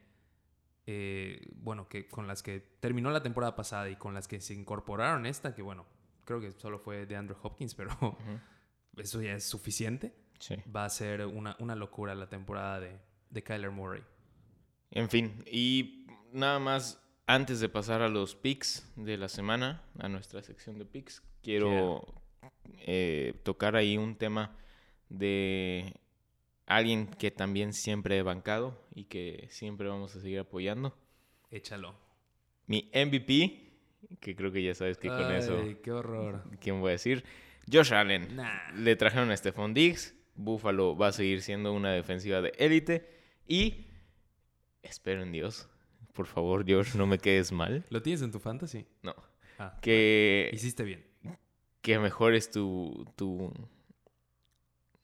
[0.86, 4.54] eh, bueno, que con las que terminó la temporada pasada y con las que se
[4.54, 5.88] incorporaron esta, que bueno,
[6.24, 7.90] creo que solo fue de Andrew Hopkins, pero
[8.98, 10.14] eso ya es suficiente.
[10.38, 10.56] Sí.
[10.74, 13.00] Va a ser una, una locura la temporada de,
[13.32, 14.04] de Kyler Murray.
[14.92, 20.08] En fin, y nada más antes de pasar a los picks de la semana, a
[20.10, 22.22] nuestra sección de picks, quiero
[22.80, 24.56] eh, tocar ahí un tema
[25.10, 25.94] de
[26.68, 30.96] alguien que también siempre he bancado y que siempre vamos a seguir apoyando.
[31.52, 31.96] Échalo.
[32.68, 33.72] Mi MVP,
[34.20, 36.44] que creo que ya sabes que con eso, qué horror.
[36.60, 37.24] ¿quién voy a decir?
[37.72, 38.36] Josh Allen.
[38.36, 38.72] Nah.
[38.74, 40.16] Le trajeron a Stephon Diggs.
[40.36, 43.10] Buffalo va a seguir siendo una defensiva de élite.
[43.48, 43.88] Y
[44.86, 45.68] espero en Dios.
[46.14, 47.86] Por favor, Josh, no me quedes mal.
[47.90, 48.86] ¿Lo tienes en tu fantasy?
[49.04, 49.14] No.
[49.60, 51.06] Ah, Que, hiciste bien.
[51.82, 53.52] que mejores tu, tu...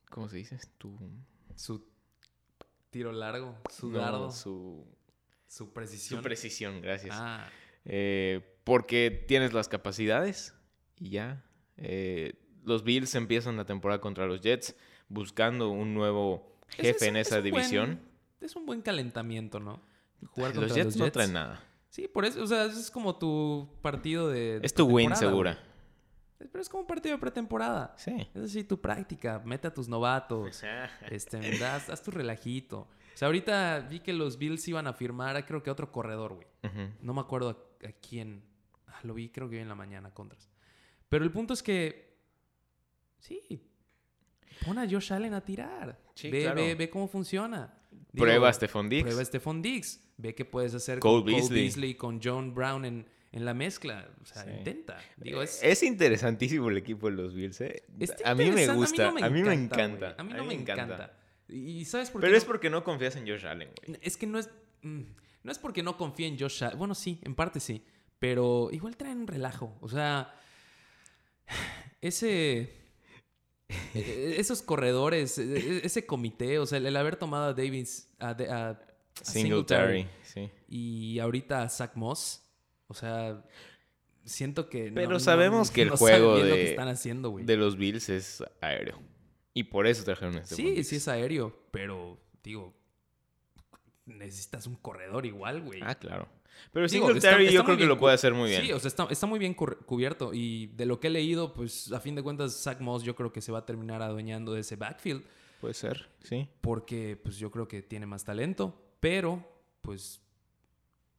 [0.09, 0.59] ¿Cómo se dice?
[0.77, 0.97] Tu...
[1.55, 1.85] Su
[2.89, 4.85] tiro largo, su no, dardo, su,
[5.47, 6.19] su precisión.
[6.19, 7.15] su precisión, gracias.
[7.17, 7.49] Ah,
[7.85, 10.53] Eh, porque tienes las capacidades
[10.97, 11.43] y ya.
[11.77, 14.75] Eh, los Bills empiezan la temporada contra los Jets
[15.09, 17.99] buscando un nuevo jefe es- en es esa división.
[18.41, 19.81] Es un buen calentamiento, ¿no?
[20.31, 21.13] Jugar Los contra Jets los no Jets.
[21.13, 21.63] traen nada.
[21.89, 24.59] Sí, por eso, o sea, es como tu partido de.
[24.63, 25.57] Es tu win segura.
[26.37, 27.93] Pero es como un partido de pretemporada.
[27.97, 28.15] Sí.
[28.33, 30.63] Es decir, tu práctica, mete a tus novatos,
[31.09, 32.79] este, haz, haz tu relajito.
[33.13, 35.91] O sea, ahorita vi que los Bills iban a firmar, a creo que a otro
[35.91, 36.47] corredor, güey.
[37.01, 38.43] No me acuerdo a, a quién.
[38.87, 40.49] Ah, lo vi, creo que vi en la mañana, contras.
[41.09, 42.17] Pero el punto es que.
[43.19, 43.67] Sí.
[44.65, 45.99] Pon a Josh Allen a tirar.
[46.15, 46.55] Sí, ve, claro.
[46.61, 47.73] ve, ve cómo funciona.
[48.13, 49.03] Digo, Prueba a Stephon Diggs.
[49.03, 50.03] Prueba a Stephon Diggs.
[50.17, 51.61] Ve qué puedes hacer Cole con Cole Beasley.
[51.63, 54.09] Beasley, con John Brown en, en la mezcla.
[54.21, 54.49] O sea, Sí.
[54.57, 54.99] intenta.
[55.17, 57.83] Digo, es, Es interesantísimo el equipo de los Bills, ¿eh?
[58.25, 60.15] A mí me gusta, a mí me encanta.
[60.17, 61.17] A mí no me encanta.
[61.47, 62.27] ¿Y sabes por qué?
[62.27, 62.47] Pero es no?
[62.47, 63.99] porque no confías en Josh Allen, güey.
[64.01, 64.49] Es que no es.
[64.83, 65.01] mm,
[65.43, 66.77] No es porque no confíe en Josh Allen.
[66.77, 67.83] Bueno, sí, en parte sí.
[68.19, 69.77] Pero igual traen un relajo.
[69.81, 70.33] O sea.
[72.01, 72.80] Ese.
[73.93, 78.33] E- Esos corredores, e- e- ese comité, o sea, el haber tomado a Davis, a,
[78.33, 78.79] De- a- a
[79.23, 80.49] Singletary, sí.
[80.67, 82.43] y ahorita a Zach Moss,
[82.87, 83.43] o sea,
[84.23, 84.91] siento que.
[84.93, 87.35] Pero no- sabemos que el no juego lo que de- están haciendo.
[87.37, 88.99] De los Bills es aéreo.
[89.53, 92.73] Y por eso trajeron este Sí, sí es aéreo, pero digo,
[94.05, 95.81] necesitas un corredor igual, güey.
[95.83, 96.27] Ah, claro.
[96.71, 98.61] Pero Digo, Singletary está- yo creo que lo puede hacer muy bien.
[98.63, 100.31] Sí, o sea, está, está muy bien cubierto.
[100.33, 103.31] Y de lo que he leído, pues a fin de cuentas, Zach Moss yo creo
[103.33, 105.23] que se va a terminar adueñando de ese backfield.
[105.59, 106.47] Puede ser, sí.
[106.61, 108.75] Porque pues yo creo que tiene más talento.
[108.99, 109.43] Pero,
[109.81, 110.21] pues,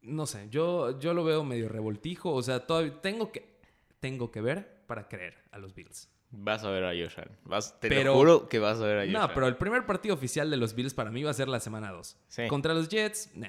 [0.02, 2.32] no sé, yo, yo lo veo medio revoltijo.
[2.32, 3.58] O sea, todavía tengo que,
[4.00, 6.08] tengo que ver para creer a los Bills.
[6.30, 7.36] Vas a ver a Josh Allen.
[7.44, 9.34] Vas, te Pero- lo juro que vas a ver a Josh No, Allen.
[9.34, 11.90] pero el primer partido oficial de los Bills para mí va a ser la semana
[11.92, 12.16] 2.
[12.28, 12.46] Sí.
[12.48, 13.48] Contra los Jets, nah.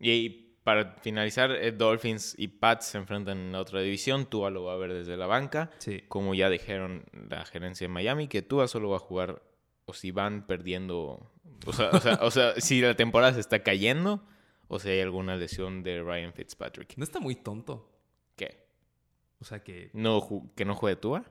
[0.00, 4.26] Y para finalizar, eh, Dolphins y Pats se enfrentan en la otra división.
[4.26, 5.70] Tua lo va a ver desde la banca.
[5.78, 6.02] Sí.
[6.08, 9.44] Como ya dijeron la gerencia de Miami, que Tua solo va a jugar
[9.84, 11.30] o si van perdiendo.
[11.66, 14.26] O sea, o sea, o sea, si la temporada se está cayendo
[14.66, 16.96] o si hay alguna lesión de Ryan Fitzpatrick.
[16.96, 17.88] No está muy tonto.
[18.34, 18.66] ¿Qué?
[19.38, 21.24] O sea, que ¿No, ¿Que no juegue Tua?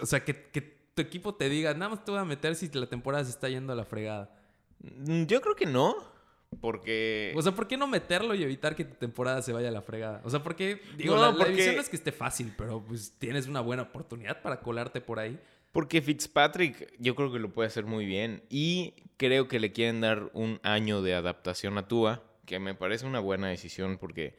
[0.00, 0.60] O sea, que, que
[0.94, 3.48] tu equipo te diga, nada más te voy a meter si la temporada se está
[3.48, 4.40] yendo a la fregada.
[4.78, 6.16] Mm, Yo creo que no.
[6.60, 7.32] Porque.
[7.36, 9.82] O sea, ¿por qué no meterlo y evitar que tu temporada se vaya a la
[9.82, 10.20] fregada?
[10.24, 12.82] O sea, porque, digo, No, la, la porque- división no es que esté fácil, pero
[12.84, 15.38] pues tienes una buena oportunidad para colarte por ahí.
[15.72, 20.00] Porque Fitzpatrick yo creo que lo puede hacer muy bien y creo que le quieren
[20.00, 24.38] dar un año de adaptación a Tua, que me parece una buena decisión porque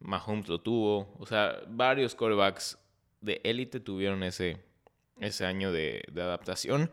[0.00, 2.78] Mahomes lo tuvo, o sea, varios quarterbacks
[3.22, 4.58] de élite tuvieron ese,
[5.18, 6.90] ese año de, de adaptación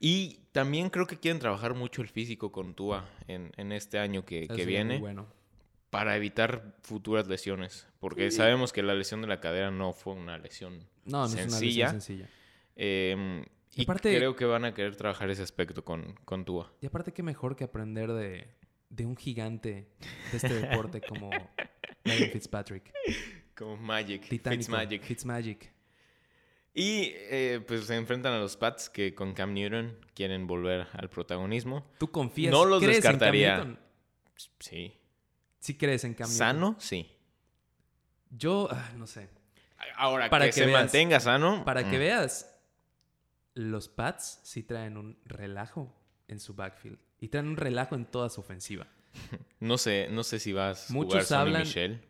[0.00, 4.24] y también creo que quieren trabajar mucho el físico con Tua en, en este año
[4.24, 5.28] que, que viene bueno.
[5.90, 10.38] para evitar futuras lesiones, porque sabemos que la lesión de la cadera no fue una
[10.38, 11.90] lesión No, no es sencilla.
[11.90, 12.28] una lesión sencilla.
[12.76, 13.42] Em,
[13.76, 16.72] Y y aparte- creo que van a querer trabajar ese aspecto con, con Tua.
[16.80, 18.48] Y aparte, qué mejor que aprender de,
[18.88, 19.86] de un gigante
[20.32, 21.30] de este deporte como
[22.04, 22.92] Ryan Fitzpatrick.
[23.56, 24.26] Como Magic.
[24.28, 24.60] Titánico.
[24.62, 25.02] Fitzmagic.
[25.02, 25.72] Fitzmagic.
[26.72, 31.10] Y eh, pues se enfrentan a los Pats que con Cam Newton quieren volver al
[31.10, 31.84] protagonismo.
[31.98, 32.52] ¿Tú confías?
[32.52, 33.56] No los ¿crees en Cam descartaría.
[33.56, 33.80] Newton?
[34.60, 34.94] Sí.
[35.58, 36.38] Sí crees en Cam Newton?
[36.38, 36.76] ¿Sano?
[36.78, 37.10] Sí.
[38.30, 39.28] Yo, ah, no sé.
[39.96, 40.80] Ahora, Para que, que se veas.
[40.82, 41.64] mantenga sano.
[41.64, 42.54] Para que mm, veas,
[43.54, 45.92] los Pats sí traen un relajo
[46.28, 46.98] en su backfield.
[47.18, 48.86] Y traen un relajo en toda su ofensiva.
[49.58, 52.00] No sé, no sé si vas a Muchos jugar hablan- Michel.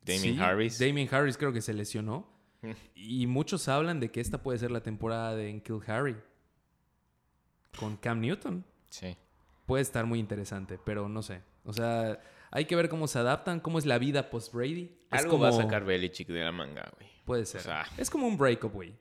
[0.00, 0.78] Damien Sí, Harris.
[0.78, 2.31] Damien Harris creo que se lesionó.
[2.94, 6.16] Y muchos hablan de que esta puede ser la temporada de Kill Harry.
[7.78, 8.64] Con Cam Newton.
[8.88, 9.16] Sí.
[9.66, 11.42] Puede estar muy interesante, pero no sé.
[11.64, 12.20] O sea,
[12.50, 14.90] hay que ver cómo se adaptan, cómo es la vida post-Brady.
[15.10, 15.44] Algo como...
[15.44, 17.08] va a sacar Belichick de la manga, güey.
[17.24, 17.60] Puede ser.
[17.60, 18.94] O sea- Es como un breakup, güey.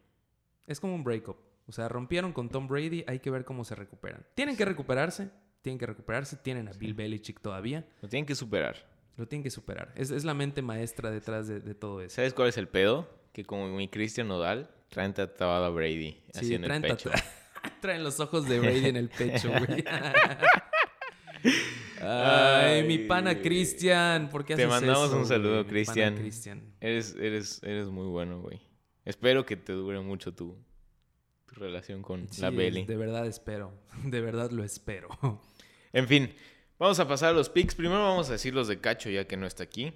[0.68, 1.38] Es como un breakup.
[1.68, 4.26] O sea, rompieron con Tom Brady, hay que ver cómo se recuperan.
[4.36, 5.30] Tienen que recuperarse,
[5.62, 8.76] tienen que recuperarse, tienen a Bill Belichick todavía, Lo tienen que superar.
[9.18, 9.94] Lo tienen que superar.
[9.96, 12.16] Es, es la mente maestra detrás de, de todo eso.
[12.16, 13.08] ¿Sabes cuál es el pedo?
[13.34, 17.10] Que como mi Christian Nodal, traen tatuado a Brady así Sí, en el traen, pecho.
[17.10, 17.24] tatu-
[17.82, 19.84] traen los ojos de Brady en el pecho, güey.
[22.02, 23.40] Ay, mi pana.
[23.42, 26.16] Cristian, ¿por qué Te haces mandamos eso, un saludo, Cristian.
[26.16, 26.74] Cristian.
[26.80, 28.60] Eres, eres, eres muy bueno, güey.
[29.06, 30.58] Espero que te dure mucho tu,
[31.48, 32.86] tu relación con la Belly.
[32.86, 33.74] De verdad espero.
[34.04, 35.10] De verdad lo espero.
[35.94, 36.34] En fin,
[36.82, 37.76] vamos a pasar a los picks.
[37.76, 39.94] Primero vamos a decir los de Cacho, ya que no está aquí.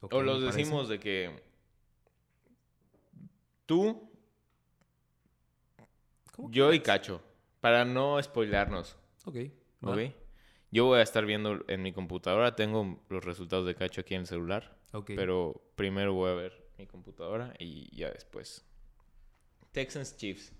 [0.00, 1.42] O los decimos de que
[3.66, 4.08] tú,
[6.32, 6.80] ¿Cómo yo y.
[6.80, 7.20] Cacho,
[7.60, 9.36] para no spoilarnos, Ok.
[9.82, 9.98] ¿ok?
[10.70, 14.20] Yo voy a estar viendo en mi computadora, tengo los resultados de Cacho aquí en
[14.20, 15.12] el celular, Ok.
[15.16, 18.64] pero primero voy a ver mi computadora y ya después.
[19.72, 20.52] Texans Chiefs,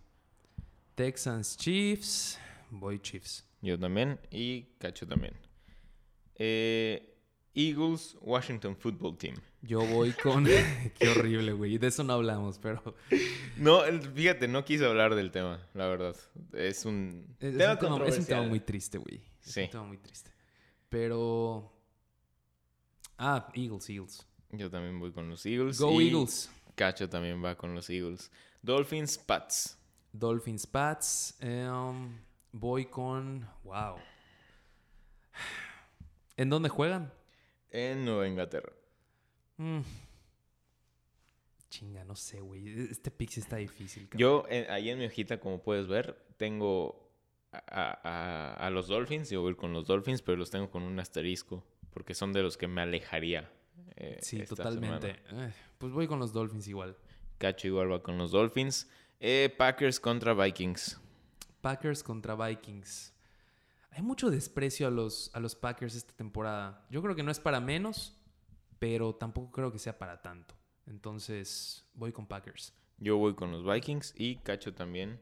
[0.96, 2.40] Texans Chiefs.
[2.70, 3.46] Voy Chiefs.
[3.62, 5.34] yo también y Cacho también.
[6.38, 7.14] Eh,
[7.54, 9.34] Eagles Washington Football Team.
[9.62, 10.44] Yo voy con.
[10.98, 11.78] Qué horrible, güey.
[11.78, 12.82] De eso no hablamos, pero.
[13.56, 13.80] No,
[14.14, 16.14] fíjate, no quise hablar del tema, la verdad.
[16.52, 19.20] Es un Es, es tema un, tema, es un tema muy triste, güey.
[19.44, 19.62] Es Sí.
[19.62, 20.30] un tema muy triste.
[20.88, 21.72] Pero.
[23.16, 24.26] Ah, Eagles, Eagles.
[24.52, 25.80] Yo también voy con los Eagles.
[25.80, 26.48] Go y Eagles.
[26.76, 28.30] Cacho también va con los Eagles.
[28.62, 29.76] Dolphins, Pats.
[30.12, 31.34] Dolphins, Pats.
[31.40, 32.16] em,
[32.52, 33.44] voy con.
[33.64, 33.96] Wow.
[36.38, 37.12] ¿En dónde juegan?
[37.70, 38.72] En Nueva Inglaterra.
[39.58, 39.80] Mm.
[41.68, 42.66] Chinga, no sé, güey.
[42.90, 44.04] Este pick sí está difícil.
[44.08, 44.18] cabrón.
[44.20, 47.10] Yo, en- ahí en mi hojita, como puedes ver, tengo
[47.52, 49.28] a, a- los Dolphins.
[49.30, 51.62] Yo voy con los Dolphins, pero los tengo con un asterisco.
[51.92, 53.50] Porque son de los que me alejaría.
[53.96, 55.16] eh, Sí, esta totalmente.
[55.30, 56.96] Eh, pues voy con los Dolphins igual.
[57.38, 58.88] Cacho igual va con los Dolphins.
[59.20, 61.00] Eh, Packers contra Vikings.
[61.60, 63.12] Packers contra Vikings.
[63.90, 66.86] Hay mucho desprecio a los, a los Packers esta temporada.
[66.90, 68.16] Yo creo que no es para menos,
[68.78, 70.54] pero tampoco creo que sea para tanto.
[70.86, 72.72] Entonces, voy con Packers.
[72.98, 75.20] Yo voy con los Vikings y Cacho también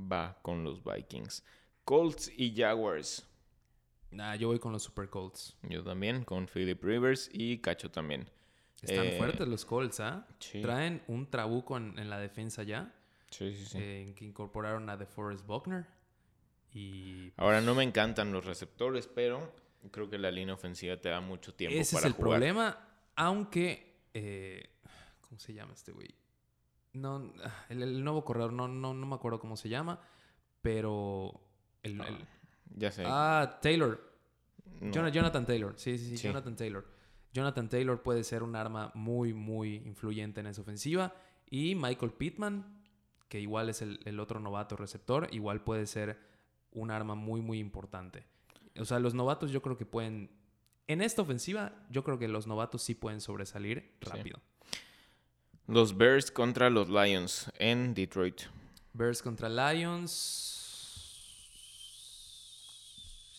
[0.00, 1.44] va con los Vikings.
[1.84, 3.26] Colts y Jaguars.
[4.10, 5.56] Nah, yo voy con los Super Colts.
[5.62, 8.28] Yo también con Philip Rivers y Cacho también.
[8.82, 10.26] Están Eh, fuertes los Colts, ¿ah?
[10.38, 10.60] Sí.
[10.62, 12.94] Traen un trabuco en, en la defensa ya,
[13.30, 13.78] Sí, sí, sí.
[13.80, 15.86] eh, que incorporaron a DeForest Buckner.
[16.72, 19.52] Y Ahora no me encantan los receptores, pero
[19.90, 22.30] creo que la línea ofensiva te da mucho tiempo ese es para el jugar.
[22.32, 24.00] problema, aunque...
[24.14, 24.70] eh,
[25.20, 26.14] ¿Cómo se llama este güey?
[26.92, 30.00] No, ah, el, el nuevo corredor, no, no, no me acuerdo cómo se llama,
[30.62, 31.40] pero...
[31.82, 32.26] El, el-
[32.74, 33.04] Ya sé.
[33.06, 34.00] ah, Taylor.
[34.80, 35.08] no.
[35.08, 36.26] Jonathan Taylor, sí, sí, sí, Sí.
[36.28, 36.86] Jonathan Taylor.
[37.32, 41.14] Jonathan Taylor puede ser un arma muy, muy influyente en esa ofensiva.
[41.50, 42.82] Y Michael Pittman,
[43.28, 46.18] que igual es el, el otro novato receptor, igual puede ser
[46.76, 48.24] un arma muy, muy importante.
[48.78, 50.30] O sea, los novatos yo creo que pueden...
[50.88, 54.08] En esta ofensiva, yo creo que los novatos sí pueden sobresalir Sí.
[54.10, 54.40] rápido.
[55.66, 58.42] Los Bears contra los Lions en Detroit.
[58.92, 60.52] Bears contra Lions.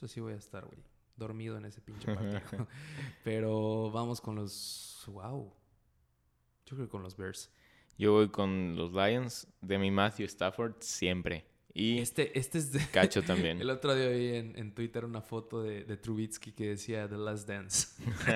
[0.01, 0.79] Así voy a estar, güey.
[1.15, 2.67] Dormido en ese pinche partido.
[3.23, 5.03] Pero vamos con los.
[5.07, 5.51] ¡Wow!
[6.65, 7.49] Yo creo que con los Bears.
[7.97, 11.45] Yo voy con los Lions de mi Matthew Stafford siempre.
[11.73, 12.79] Y Este, este es de.
[12.91, 13.61] Cacho también.
[13.61, 17.17] El otro día vi en, en Twitter una foto de, de Trubitsky que decía The
[17.17, 17.87] Last Dance.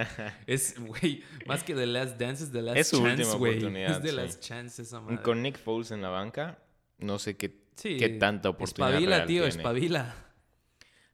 [0.48, 3.92] es, güey, más que The Last Dance, es The Last Es su Chance, última oportunidad,
[3.92, 4.16] Es The sí.
[4.16, 5.22] Last Chance esa madre.
[5.24, 6.60] Con Nick Foles en la banca,
[7.00, 9.58] no sé qué, Sí, qué tanta oportunidad Espabila, real tío, tiene.
[9.58, 10.16] espabila.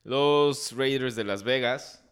[0.04, 2.04] Los Raiders de Las Vegas,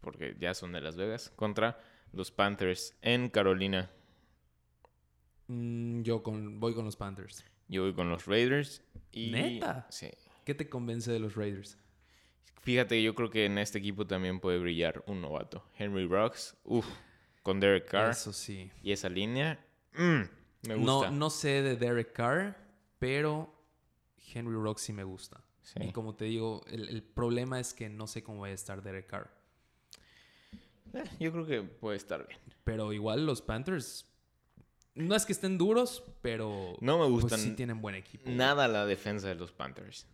[0.00, 1.78] porque ya son de Las Vegas, contra
[2.12, 3.90] los Panthers en Carolina.
[5.48, 7.44] Mm, yo con, voy con los Panthers.
[7.68, 8.82] Yo voy con los Raiders.
[9.12, 9.86] Y, ¿Neta?
[9.90, 10.10] Sí.
[10.44, 11.78] ¿Qué te convence de los Raiders?
[12.62, 15.64] Fíjate, yo creo que en este equipo también puede brillar un novato.
[15.78, 16.86] Henry Rocks, uff,
[17.42, 18.70] con Derek Carr Eso sí.
[18.82, 20.22] y esa línea, mm,
[20.68, 20.76] me gusta.
[20.76, 22.56] No, no sé de Derek Carr,
[22.98, 23.54] pero
[24.32, 25.42] Henry Rock sí me gusta.
[25.62, 25.78] Sí.
[25.82, 28.82] Y como te digo, el, el problema es que no sé cómo va a estar
[28.82, 29.30] Derek Carr.
[30.94, 32.38] Eh, yo creo que puede estar bien.
[32.64, 34.06] Pero igual los Panthers,
[34.94, 38.28] no es que estén duros, pero No me pues gustan sí tienen buen equipo.
[38.30, 40.06] nada la defensa de los Panthers.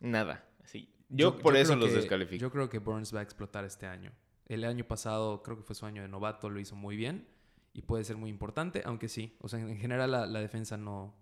[0.00, 0.44] Nada.
[0.64, 0.92] Sí.
[1.08, 2.40] Yo, por eso los que- descalifico.
[2.40, 4.12] Yo creo que Burns va a explotar este año.
[4.46, 7.26] El año pasado creo que fue su año de novato, lo hizo muy bien
[7.72, 11.14] y puede ser muy importante, aunque sí, o sea, en general la, la defensa no,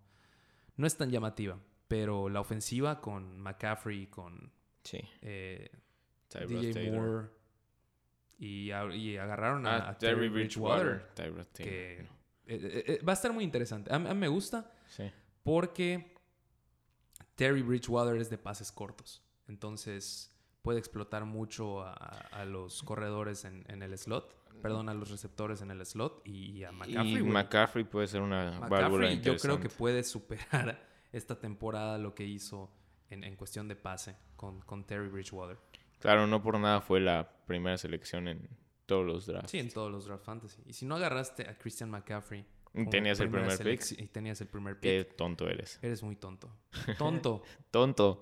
[0.77, 4.53] no es tan llamativa, pero la ofensiva con McCaffrey, con
[4.85, 4.99] Sí.
[5.23, 5.71] eh,
[6.49, 6.95] DJ Taylor.
[7.01, 7.29] Moore
[8.39, 11.07] y, y agarraron a, Ah, a Terry Terry Bridgewater.
[11.17, 12.07] Bridgewater, que
[12.47, 13.93] eh, eh, eh, va a estar muy interesante.
[13.95, 15.11] A, mí- a mí me gusta Sí.
[15.43, 16.15] porque
[17.35, 19.23] Terry Bridgewater es de pases cortos.
[19.49, 20.33] Entonces
[20.63, 24.35] puede explotar mucho a, a los corredores en, en el slot.
[24.63, 27.17] Perdón, a los receptores en el slot y a McCaffrey.
[27.19, 27.23] y.
[27.23, 29.69] McCaffrey puede ser una válvula McCaffrey yo creo que interesante.
[29.79, 32.73] puede superar esta temporada lo que hizo
[33.11, 35.59] en, en cuestión de pase con, con Terry Bridgewater.
[36.01, 38.49] Claro, no por nada fue la primera selección en
[38.87, 39.51] todos los drafts.
[39.51, 40.63] Sí, en todos los draft fantasy.
[40.67, 42.45] Y si no agarraste a Christian McCaffrey.
[42.91, 43.83] Tenías el primer pick.
[43.99, 44.83] Y tenías el primer pick.
[44.83, 45.79] Qué tonto eres.
[45.83, 46.51] Eres muy tonto.
[46.99, 47.43] Tonto.
[47.71, 48.21] Tonto.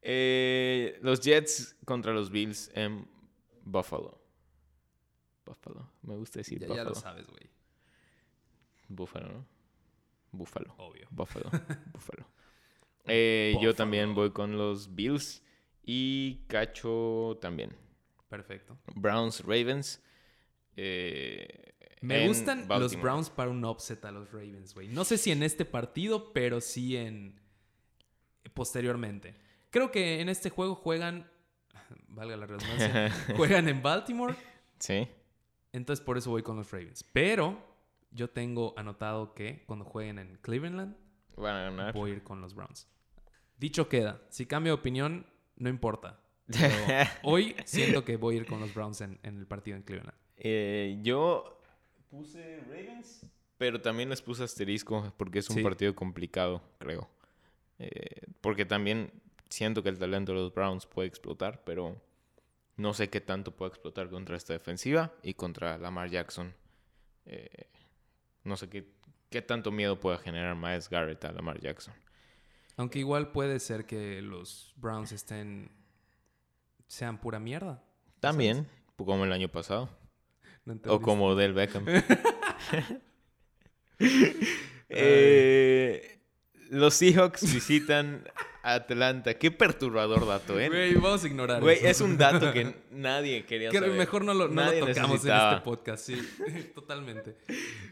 [0.00, 3.06] Eh, los Jets contra los Bills en
[3.64, 4.20] Buffalo.
[5.44, 5.90] Buffalo.
[6.02, 6.88] Me gusta decir ya, ya Buffalo.
[6.90, 7.50] lo sabes, güey.
[8.88, 9.46] Buffalo, ¿no?
[10.30, 10.74] Buffalo.
[10.78, 11.06] Obvio.
[11.10, 11.50] Buffalo.
[11.92, 12.26] Buffalo.
[13.06, 13.74] Eh, Yo Buffalo.
[13.74, 15.42] también voy con los Bills.
[15.84, 17.76] Y Cacho también.
[18.32, 18.78] Perfecto.
[18.94, 20.02] Browns, Ravens.
[20.74, 22.98] eh, Me gustan los.
[22.98, 24.88] Browns para un upset a los Ravens, güey.
[24.88, 27.38] No sé si en este partido, pero sí en
[28.54, 29.36] posteriormente.
[29.70, 31.30] Creo que en este juego juegan,
[32.08, 34.34] valga la redundancia, juegan en Baltimore,
[34.78, 35.06] Sí.
[35.72, 37.04] entonces por eso voy con los Ravens.
[37.12, 37.62] Pero
[38.10, 40.96] yo tengo anotado que cuando jueguen en Cleveland
[41.36, 42.88] voy a ir con los Browns.
[43.58, 46.18] Dicho queda, si cambio de opinión, no importa.
[46.58, 46.74] Pero
[47.22, 50.16] hoy siento que voy a ir con los Browns en, en el partido en Cleveland.
[50.36, 51.60] Eh, yo
[52.10, 53.26] puse Ravens,
[53.58, 55.62] pero también les puse asterisco porque es un Sí.
[55.62, 57.08] partido complicado, creo.
[57.78, 59.10] Eh, porque también
[59.48, 62.00] siento que el talento de los Browns puede explotar, pero
[62.76, 66.54] no sé qué tanto puede explotar contra esta defensiva y contra Lamar Jackson.
[67.26, 67.48] Eh,
[68.44, 68.88] no sé qué,
[69.30, 71.94] qué tanto miedo pueda generar Miles Garrett a Lamar Jackson.
[72.76, 75.70] Aunque igual puede ser que los Browns estén.
[76.92, 77.82] Sean pura mierda.
[78.20, 79.88] También, como el año pasado.
[80.66, 81.86] ¿No O como Del Beckham.
[84.94, 86.18] Eh,
[86.68, 88.28] los Seahawks visitan
[88.62, 89.38] Atlanta.
[89.38, 90.68] Qué perturbador dato, ¿eh?
[90.68, 91.86] Güey, vamos a ignorar Güey, eso.
[91.88, 93.92] es un dato que nadie quería Que saber.
[93.96, 96.16] mejor no lo, no lo tocamos en este podcast, sí.
[96.74, 97.38] Totalmente.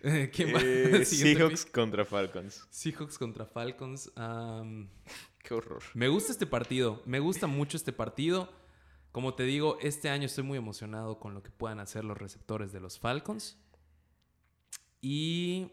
[0.02, 0.60] Eh, ¿Quién va?
[0.62, 1.74] Eh, Siguiente Seahawks pick.
[1.74, 2.66] contra Falcons.
[2.68, 4.12] Seahawks contra Falcons.
[5.42, 5.82] Qué horror.
[5.94, 7.02] me gusta este partido.
[7.06, 8.52] Me gusta mucho este partido.
[9.12, 12.72] Como te digo, este año estoy muy emocionado con lo que puedan hacer los receptores
[12.72, 13.58] de los Falcons.
[15.00, 15.72] Y...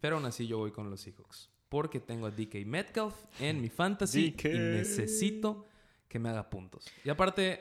[0.00, 1.50] Pero aún así yo voy con los Seahawks.
[1.68, 4.44] Porque tengo a DK Metcalf en mi fantasy DK.
[4.46, 5.66] y necesito
[6.08, 6.86] que me haga puntos.
[7.04, 7.60] Y aparte,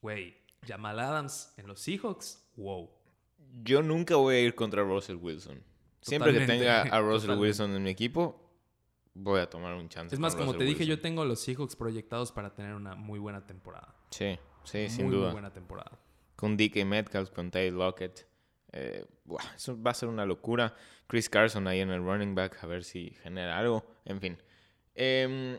[0.00, 0.36] güey,
[0.66, 2.90] Jamal Adams en los Seahawks, wow.
[3.62, 5.62] Yo nunca voy a ir contra Russell Wilson.
[6.00, 7.42] Siempre que tenga a Russell totalmente.
[7.42, 8.41] Wilson en mi equipo,
[9.14, 10.14] voy a tomar un chance.
[10.14, 13.18] Es más, como te dije, yo tengo a los Seahawks proyectados para tener una muy
[13.18, 13.94] buena temporada.
[14.10, 15.32] Sí, sí, muy, sin muy duda.
[15.32, 15.98] buena temporada.
[16.36, 18.26] Con DK Metcalf, con Ty Lockett.
[18.72, 20.74] Eh, buah, eso va a ser una locura.
[21.06, 23.84] Chris Carson ahí en el running back, a ver si genera algo.
[24.04, 24.38] En fin.
[24.94, 25.58] Em,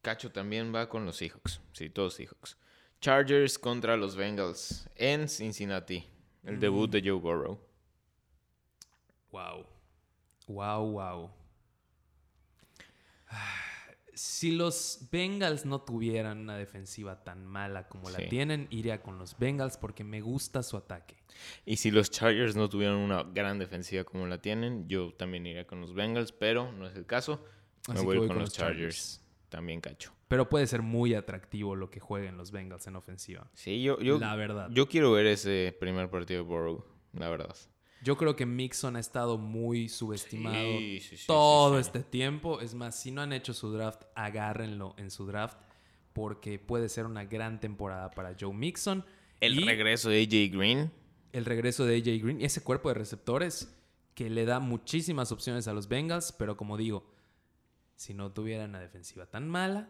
[0.00, 1.60] Cacho también va con los Seahawks.
[1.72, 2.56] Sí, todos Seahawks.
[3.00, 6.06] Chargers contra los Bengals en Cincinnati.
[6.44, 6.60] El Mm.
[6.60, 7.60] debut de Joe Burrow.
[9.30, 9.66] Wow.
[10.48, 11.30] Wow, wow.
[14.14, 19.38] Si los Bengals no tuvieran una defensiva tan mala como la tienen, iría con los
[19.38, 21.16] Bengals porque me gusta su ataque.
[21.64, 25.66] Y si los Chargers no tuvieran una gran defensiva como la tienen, yo también iría
[25.66, 27.44] con los Bengals, pero no es el caso.
[27.88, 28.78] Me Así voy, a ir con, los Chargers.
[28.78, 29.22] Chargers.
[29.48, 30.12] También cacho.
[30.28, 33.50] Pero puede ser muy atractivo lo que jueguen los Bengals en ofensiva.
[33.52, 34.70] Sí, yo, yo, la verdad.
[34.70, 37.54] yo quiero ver ese primer partido de Burrow, la verdad.
[38.02, 42.60] Yo creo que Mixon ha estado muy subestimado Sí, sí, sí, todo este tiempo.
[42.60, 45.58] Es más, si no han hecho su draft, agárrenlo en su draft
[46.12, 49.04] porque puede ser una gran temporada para Joe Mixon.
[49.40, 50.90] El Y regreso de AJ Green.
[51.32, 53.74] el regreso de AJ Green y ese cuerpo de receptores
[54.14, 57.06] que le da muchísimas opciones a los Bengals, pero como digo,
[57.96, 59.88] si no tuvieran una defensiva tan mala,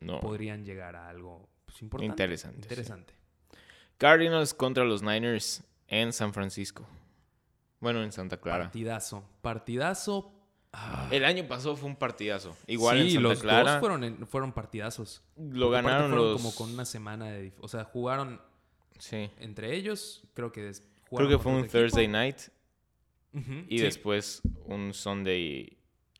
[0.00, 0.20] No.
[0.20, 2.12] podrían llegar a algo pues, importante.
[2.12, 2.60] Interesante.
[2.60, 3.14] Interesante.
[3.98, 5.62] Cardinals contra los Niners
[5.92, 6.86] en San Francisco.
[7.80, 8.64] Bueno, en Santa Clara.
[8.64, 9.24] Partidazo.
[9.42, 10.32] Partidazo.
[10.72, 12.56] Ah, El año pasado fue un partidazo.
[12.66, 13.70] Igual sí, en Santa los Clara.
[13.72, 15.22] dos fueron, en- fueron partidazos.
[15.36, 16.40] Lo Porque ganaron fueron los.
[16.42, 17.52] como con una semana de...
[17.60, 18.40] O sea, jugaron
[18.98, 19.30] Sí.
[19.38, 20.72] entre ellos, creo que...
[21.14, 21.72] Creo que fue un equipo.
[21.78, 22.38] Thursday night
[23.68, 25.76] y sí, después un Sunday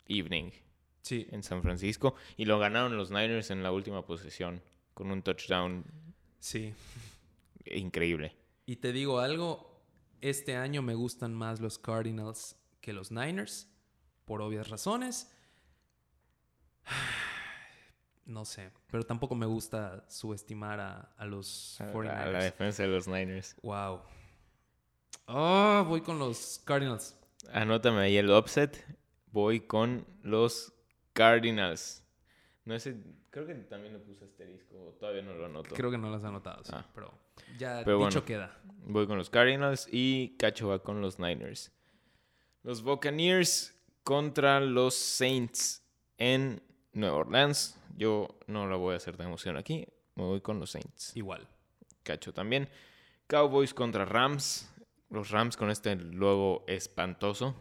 [0.07, 0.51] evening
[1.01, 2.13] Sí, en San Francisco.
[2.37, 4.61] Y lo ganaron los Niners en la última posesión
[4.93, 5.83] con un touchdown
[6.39, 6.73] sí.
[7.65, 8.35] increíble.
[8.65, 9.81] Y te digo algo,
[10.21, 13.67] este año me gustan más los Cardinals que los Niners,
[14.25, 15.29] por obvias razones.
[18.25, 21.93] No sé, pero tampoco me gusta subestimar a, a los A- A la
[22.31, 22.43] 49ers.
[22.43, 23.55] defensa de los Niners.
[23.61, 23.99] Wow.
[25.27, 27.17] Oh, voy con los Cardinals.
[27.51, 28.81] Anótame ahí el upset.
[29.33, 30.71] Voy con los
[31.11, 32.02] Cardinals.
[32.65, 32.95] No sé,
[33.29, 34.95] creo que también le puse asterisco.
[34.99, 35.75] Todavía no lo anoto.
[35.75, 36.85] Creo que no las he anotado, sí, Ah.
[36.95, 37.11] pero
[37.57, 38.25] ya Pero dicho bueno.
[38.25, 38.57] queda.
[38.85, 41.71] Voy con los Cardinals y Cacho va con los Niners.
[42.63, 45.83] Los Buccaneers contra los Saints
[46.17, 46.61] en
[46.93, 47.77] Nueva Orleans.
[47.97, 49.85] Yo no la voy a hacer de emoción aquí.
[50.15, 51.15] Me voy con los Saints.
[51.17, 51.47] Igual.
[52.03, 52.69] Cacho también.
[53.27, 54.69] Cowboys contra Rams.
[55.09, 57.55] Los Rams con este luego espantoso.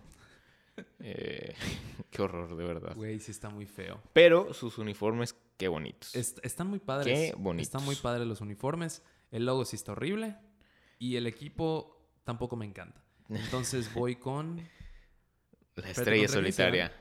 [1.01, 1.55] Eh,
[2.11, 2.95] qué horror, de verdad.
[2.97, 4.01] Güey, sí está muy feo.
[4.13, 6.15] Pero sus uniformes, qué bonitos.
[6.15, 7.07] Est- están muy padres.
[7.31, 7.67] Qué bonitos.
[7.69, 9.03] Están muy padres los uniformes.
[9.31, 10.37] El logo sí está horrible.
[10.99, 13.03] Y el equipo tampoco me encanta.
[13.29, 14.57] Entonces voy con.
[15.77, 16.93] La estrella ¿contra quién se solitaria.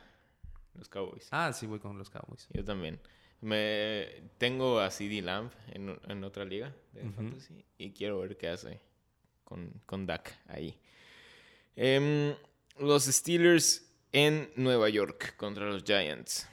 [0.76, 1.28] Los Cowboys.
[1.32, 2.48] Ah, sí, voy con los Cowboys.
[2.54, 3.00] Yo también.
[3.42, 8.48] Me tengo a CD Lamb en, en otra liga de fantasy y quiero ver qué
[8.50, 8.80] hace
[9.44, 10.80] con, con Dak ahí.
[11.76, 12.36] Em,
[12.80, 16.48] los Steelers en Nueva York contra los Giants.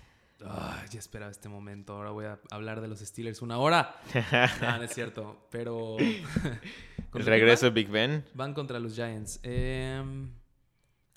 [0.45, 1.95] Ah, ya esperaba este momento.
[1.95, 4.01] Ahora voy a hablar de los Steelers una hora.
[4.61, 5.49] No, no es cierto.
[5.51, 5.97] Pero.
[5.99, 7.71] El ¿Contra quién regreso de?
[7.73, 8.25] Big Ben.
[8.35, 9.41] Van contra los Giants.
[9.43, 10.31] Em,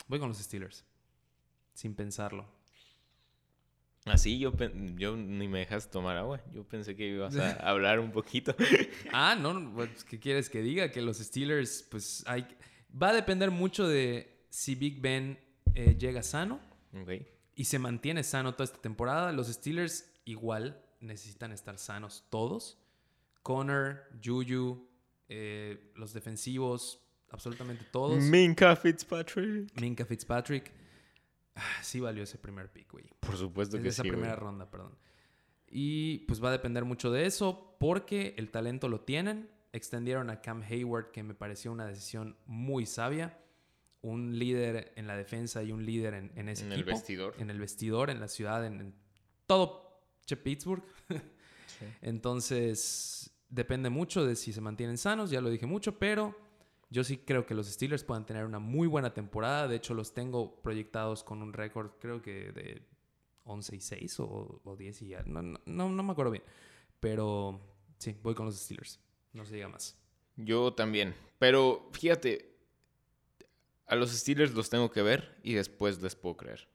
[0.08, 0.86] voy con los Steelers.
[1.74, 2.48] Sin pensarlo.
[4.06, 6.42] Así yo, pen- yo ni me dejas tomar agua.
[6.54, 8.56] Yo pensé que ibas a hablar un poquito.
[9.12, 10.90] Ah, no, pues, ¿qué quieres que diga?
[10.90, 12.48] Que los Steelers, pues hay...
[13.00, 15.40] Va a depender mucho de si Big Ben
[15.74, 16.60] eh, llega sano
[17.56, 19.32] y se mantiene sano toda esta temporada.
[19.32, 22.78] Los Steelers igual necesitan estar sanos todos.
[23.42, 24.88] Connor, Juju,
[25.30, 28.22] eh, los defensivos, absolutamente todos.
[28.24, 29.72] Minka Fitzpatrick.
[29.80, 30.72] Minka Fitzpatrick.
[31.56, 33.06] Ah, sí valió ese primer pick, güey.
[33.22, 34.10] Por supuesto Es que de esa sí.
[34.10, 34.44] primera güey.
[34.46, 34.96] ronda, perdón.
[35.68, 39.50] Y pues va a depender mucho de eso porque el talento lo tienen.
[39.72, 43.38] Extendieron a Cam Hayward, que me pareció una decisión muy sabia.
[44.02, 47.36] Un líder en la defensa y un líder en, en ese En el vestidor.
[47.38, 48.96] En el vestidor, en la ciudad, en, en
[49.46, 50.84] todo che Pittsburgh.
[52.02, 56.36] Entonces, depende mucho de si se mantienen sanos, ya lo dije mucho, pero
[56.90, 59.68] yo sí creo que los Steelers puedan tener una muy buena temporada.
[59.68, 62.88] De hecho, los tengo proyectados con un récord, creo que de
[63.44, 65.24] 11 y 6 o, o 10 y ya.
[65.24, 66.44] No, no, no, no me acuerdo bien.
[67.00, 67.60] Pero
[67.98, 69.00] sí, voy con los Steelers.
[69.34, 69.98] No se diga más.
[70.36, 71.14] Yo también.
[71.40, 72.51] Pero fíjate,
[73.92, 76.70] a los Steelers los tengo que ver y después les puedo creer.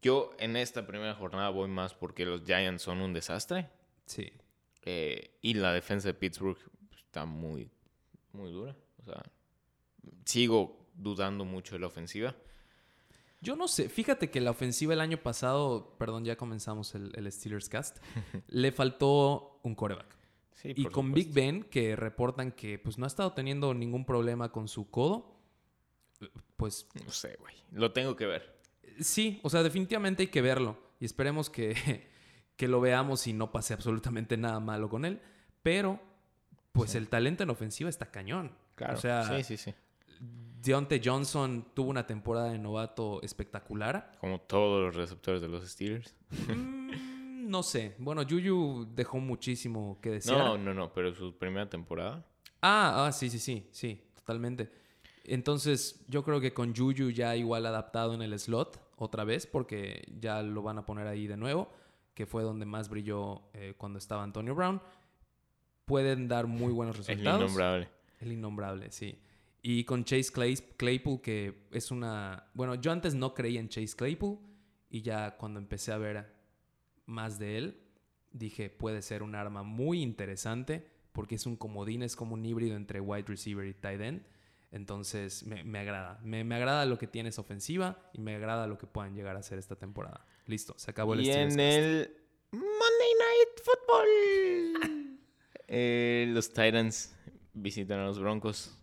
[0.00, 3.68] Yo en esta primera jornada voy más porque los Giants son un desastre.
[4.06, 4.32] Sí.
[4.82, 6.56] eh, y la defensa de Pittsburgh
[6.96, 7.70] está muy,
[8.32, 8.74] muy dura.
[8.96, 9.22] O sea,
[10.24, 12.34] sigo dudando mucho de la ofensiva.
[13.42, 17.30] Yo no sé, fíjate que la ofensiva el año pasado, perdón, ya comenzamos el, el
[17.30, 17.98] Steelers cast,
[18.48, 20.16] le faltó un coreback.
[20.54, 21.14] Sí, Y con supuesto.
[21.14, 25.37] Big Ben, que reportan que pues no ha estado teniendo ningún problema con su codo,
[26.56, 27.54] pues No sé, güey.
[27.72, 28.60] Lo tengo que ver.
[29.00, 30.78] sí, o sea, definitivamente hay que verlo.
[31.00, 31.74] Y esperemos que,
[32.56, 35.20] que lo veamos y no pase absolutamente nada malo con él.
[35.62, 36.00] Pero,
[36.72, 38.52] pues el talento en ofensiva está cañón.
[38.74, 38.94] Claro.
[38.94, 39.74] O sea, sí, sí, sí.
[40.20, 44.12] Deontay Johnson tuvo una temporada de novato espectacular.
[44.20, 46.14] Como todos los receptores de los Steelers.
[46.48, 47.94] Mm, no sé.
[47.98, 50.38] Bueno, Juju dejó muchísimo que desear.
[50.38, 52.26] No, no, no, pero su primera temporada.
[52.60, 54.70] Ah, ah, sí, sí, sí, sí, totalmente.
[55.28, 60.06] Entonces, yo creo que con Juju ya igual adaptado en el slot otra vez, porque
[60.20, 61.70] ya lo van a poner ahí de nuevo,
[62.14, 64.80] que fue donde más brilló eh, cuando estaba Antonio Brown.
[65.84, 67.40] Pueden dar muy buenos El resultados.
[67.42, 67.88] innombrable.
[68.20, 69.18] El innombrable, sí.
[69.62, 72.48] Y con Chase Clay- Claypool, que es una...
[72.54, 74.38] Bueno, yo antes no creía en Chase Claypool
[74.90, 76.32] y ya cuando empecé a ver
[77.06, 77.80] más de él,
[78.32, 82.76] dije, puede ser un arma muy interesante porque es un comodín, es como un híbrido
[82.76, 84.22] entre wide receiver y tight end.
[84.70, 86.18] Entonces, me, me agrada.
[86.22, 89.36] Me, me agrada lo que tiene esa ofensiva y me agrada lo que puedan llegar
[89.36, 90.26] a hacer esta temporada.
[90.46, 91.78] Listo, se acabó el Y Steelers en Cast.
[91.78, 92.16] el
[92.52, 95.18] Monday Night Football,
[95.68, 97.16] eh, los Titans
[97.54, 98.74] visitan a los Broncos.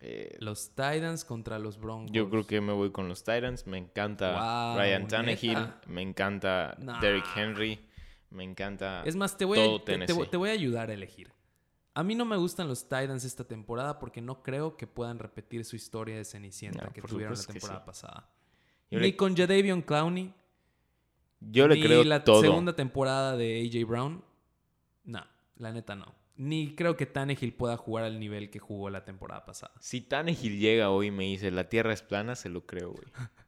[0.00, 2.12] Eh, Los Titans contra los Broncos.
[2.12, 3.66] yo creo que me voy con los Titans.
[3.66, 4.30] Me encanta
[4.74, 5.54] Wow, Ryan Tannehill.
[5.54, 5.80] ¿neta?
[5.88, 7.00] Me encanta Nah.
[7.00, 7.80] Derrick Henry.
[8.30, 9.02] Me encanta.
[9.04, 11.32] Es más, te voy, todo a, te voy a ayudar a elegir.
[11.98, 15.64] A mí no me gustan los Titans esta temporada porque no creo que puedan repetir
[15.64, 17.86] su historia de Cenicienta No, que tuvieron la temporada sí.
[17.86, 18.28] pasada.
[18.90, 20.32] Yo ni le- con Jadavion Clowney,
[21.40, 22.40] Yo le ni creo la todo.
[22.40, 24.22] segunda temporada de AJ Brown.
[25.04, 25.24] No,
[25.56, 26.14] la neta no.
[26.36, 29.72] Ni creo que Tannehill pueda jugar al nivel que jugó la temporada pasada.
[29.80, 33.06] Si Tannehill llega hoy y me dice la tierra es plana, se lo creo, güey.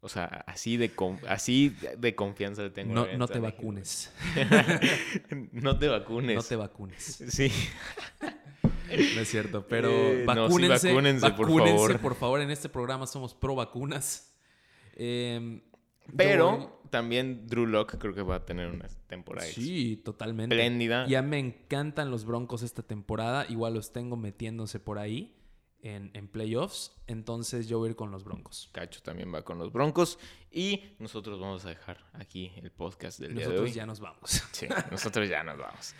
[0.00, 0.92] O sea, así de,
[1.28, 2.94] así de confianza le tengo.
[2.94, 4.12] No, no te vacunes.
[5.52, 6.36] no te vacunes.
[6.36, 7.24] No te vacunes.
[7.28, 7.50] Sí.
[8.20, 11.98] No es cierto, pero Eh, no, sí, vacúnense, vacúnense, por vacúnense, favor.
[12.00, 12.40] por favor.
[12.40, 14.34] En este programa somos pro vacunas.
[14.96, 15.60] Em,
[16.16, 20.54] Pero voy- también Drew Lock creo que va a tener una temporada Sí, totalmente.
[20.54, 21.06] espléndida.
[21.06, 23.46] Ya me encantan los Broncos esta temporada.
[23.48, 25.34] Igual los tengo metiéndose por ahí
[25.82, 26.92] en, en playoffs.
[27.06, 28.68] Entonces yo voy a ir con los Broncos.
[28.72, 30.18] Cacho también va con los Broncos.
[30.50, 33.74] Y nosotros vamos a dejar aquí el podcast del día de Nosotros hoy.
[33.74, 34.42] ya nos vamos.
[34.52, 35.94] Sí, nosotros ya nos vamos.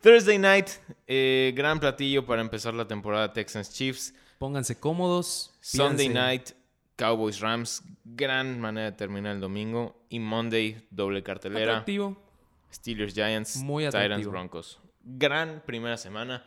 [0.00, 0.68] Thursday night,
[1.06, 4.14] eh, gran platillo para empezar la temporada Texans Chiefs.
[4.38, 5.54] Pónganse cómodos.
[5.60, 6.50] Sunday night,
[6.96, 7.82] Cowboys Rams.
[8.04, 10.04] Gran manera de terminar el domingo.
[10.10, 11.72] Y Monday, doble cartelera.
[11.72, 12.22] Atractivo.
[12.72, 14.26] Steelers Giants, Muy Titans.
[14.26, 14.80] Broncos.
[15.02, 16.44] Gran primera semana.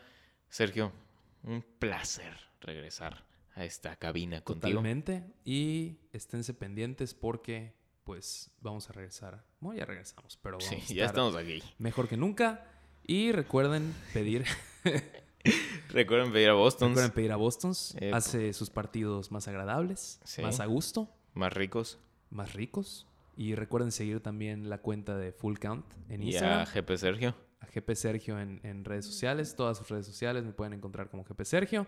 [0.50, 0.92] Sergio,
[1.44, 3.24] un placer regresar
[3.56, 4.70] a esta cabina contigo.
[4.80, 5.24] Totalmente.
[5.46, 9.44] Y esténse pendientes porque pues vamos a regresar.
[9.60, 11.62] Bueno, ya regresamos, pero vamos Sí, a ya estar estamos aquí.
[11.78, 12.66] mejor que nunca.
[13.06, 14.46] Y recuerden pedir,
[15.90, 16.90] Recuerden pedir a Boston.
[16.90, 17.96] recuerden pedir a Boston's.
[18.00, 20.42] Eh, Hace sus partidos más agradables, Sí.
[20.42, 22.00] más a gusto, Más ricos.
[22.30, 23.08] más ricos.
[23.38, 26.60] Y recuerden seguir también la cuenta de Full Count en Y Instagram.
[26.62, 27.36] a GP Sergio.
[27.62, 29.56] A GP Sergio en, en redes sociales.
[29.56, 31.88] Todas sus redes sociales me pueden encontrar como GP Sergio.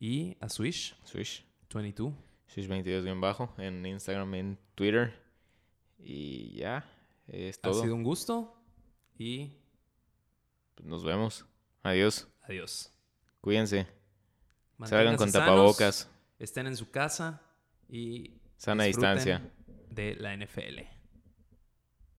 [0.00, 1.44] Y a Swish Swish.
[1.72, 2.12] 22.
[2.46, 3.52] Swish 22 bien bajo.
[3.58, 5.12] En Instagram, en Twitter.
[5.98, 6.84] Y ya.
[7.26, 7.82] Es Ha todo.
[7.82, 8.54] sido un gusto.
[9.18, 9.52] Y
[10.82, 11.44] Nos vemos.
[11.82, 12.28] Adiós.
[12.42, 12.92] adiós.
[13.40, 13.86] Cuídense.
[14.84, 16.10] Salgan con sanos, tapabocas.
[16.38, 17.42] Estén en su casa
[17.88, 19.50] y Sana distancia.
[19.90, 20.80] de la NFL.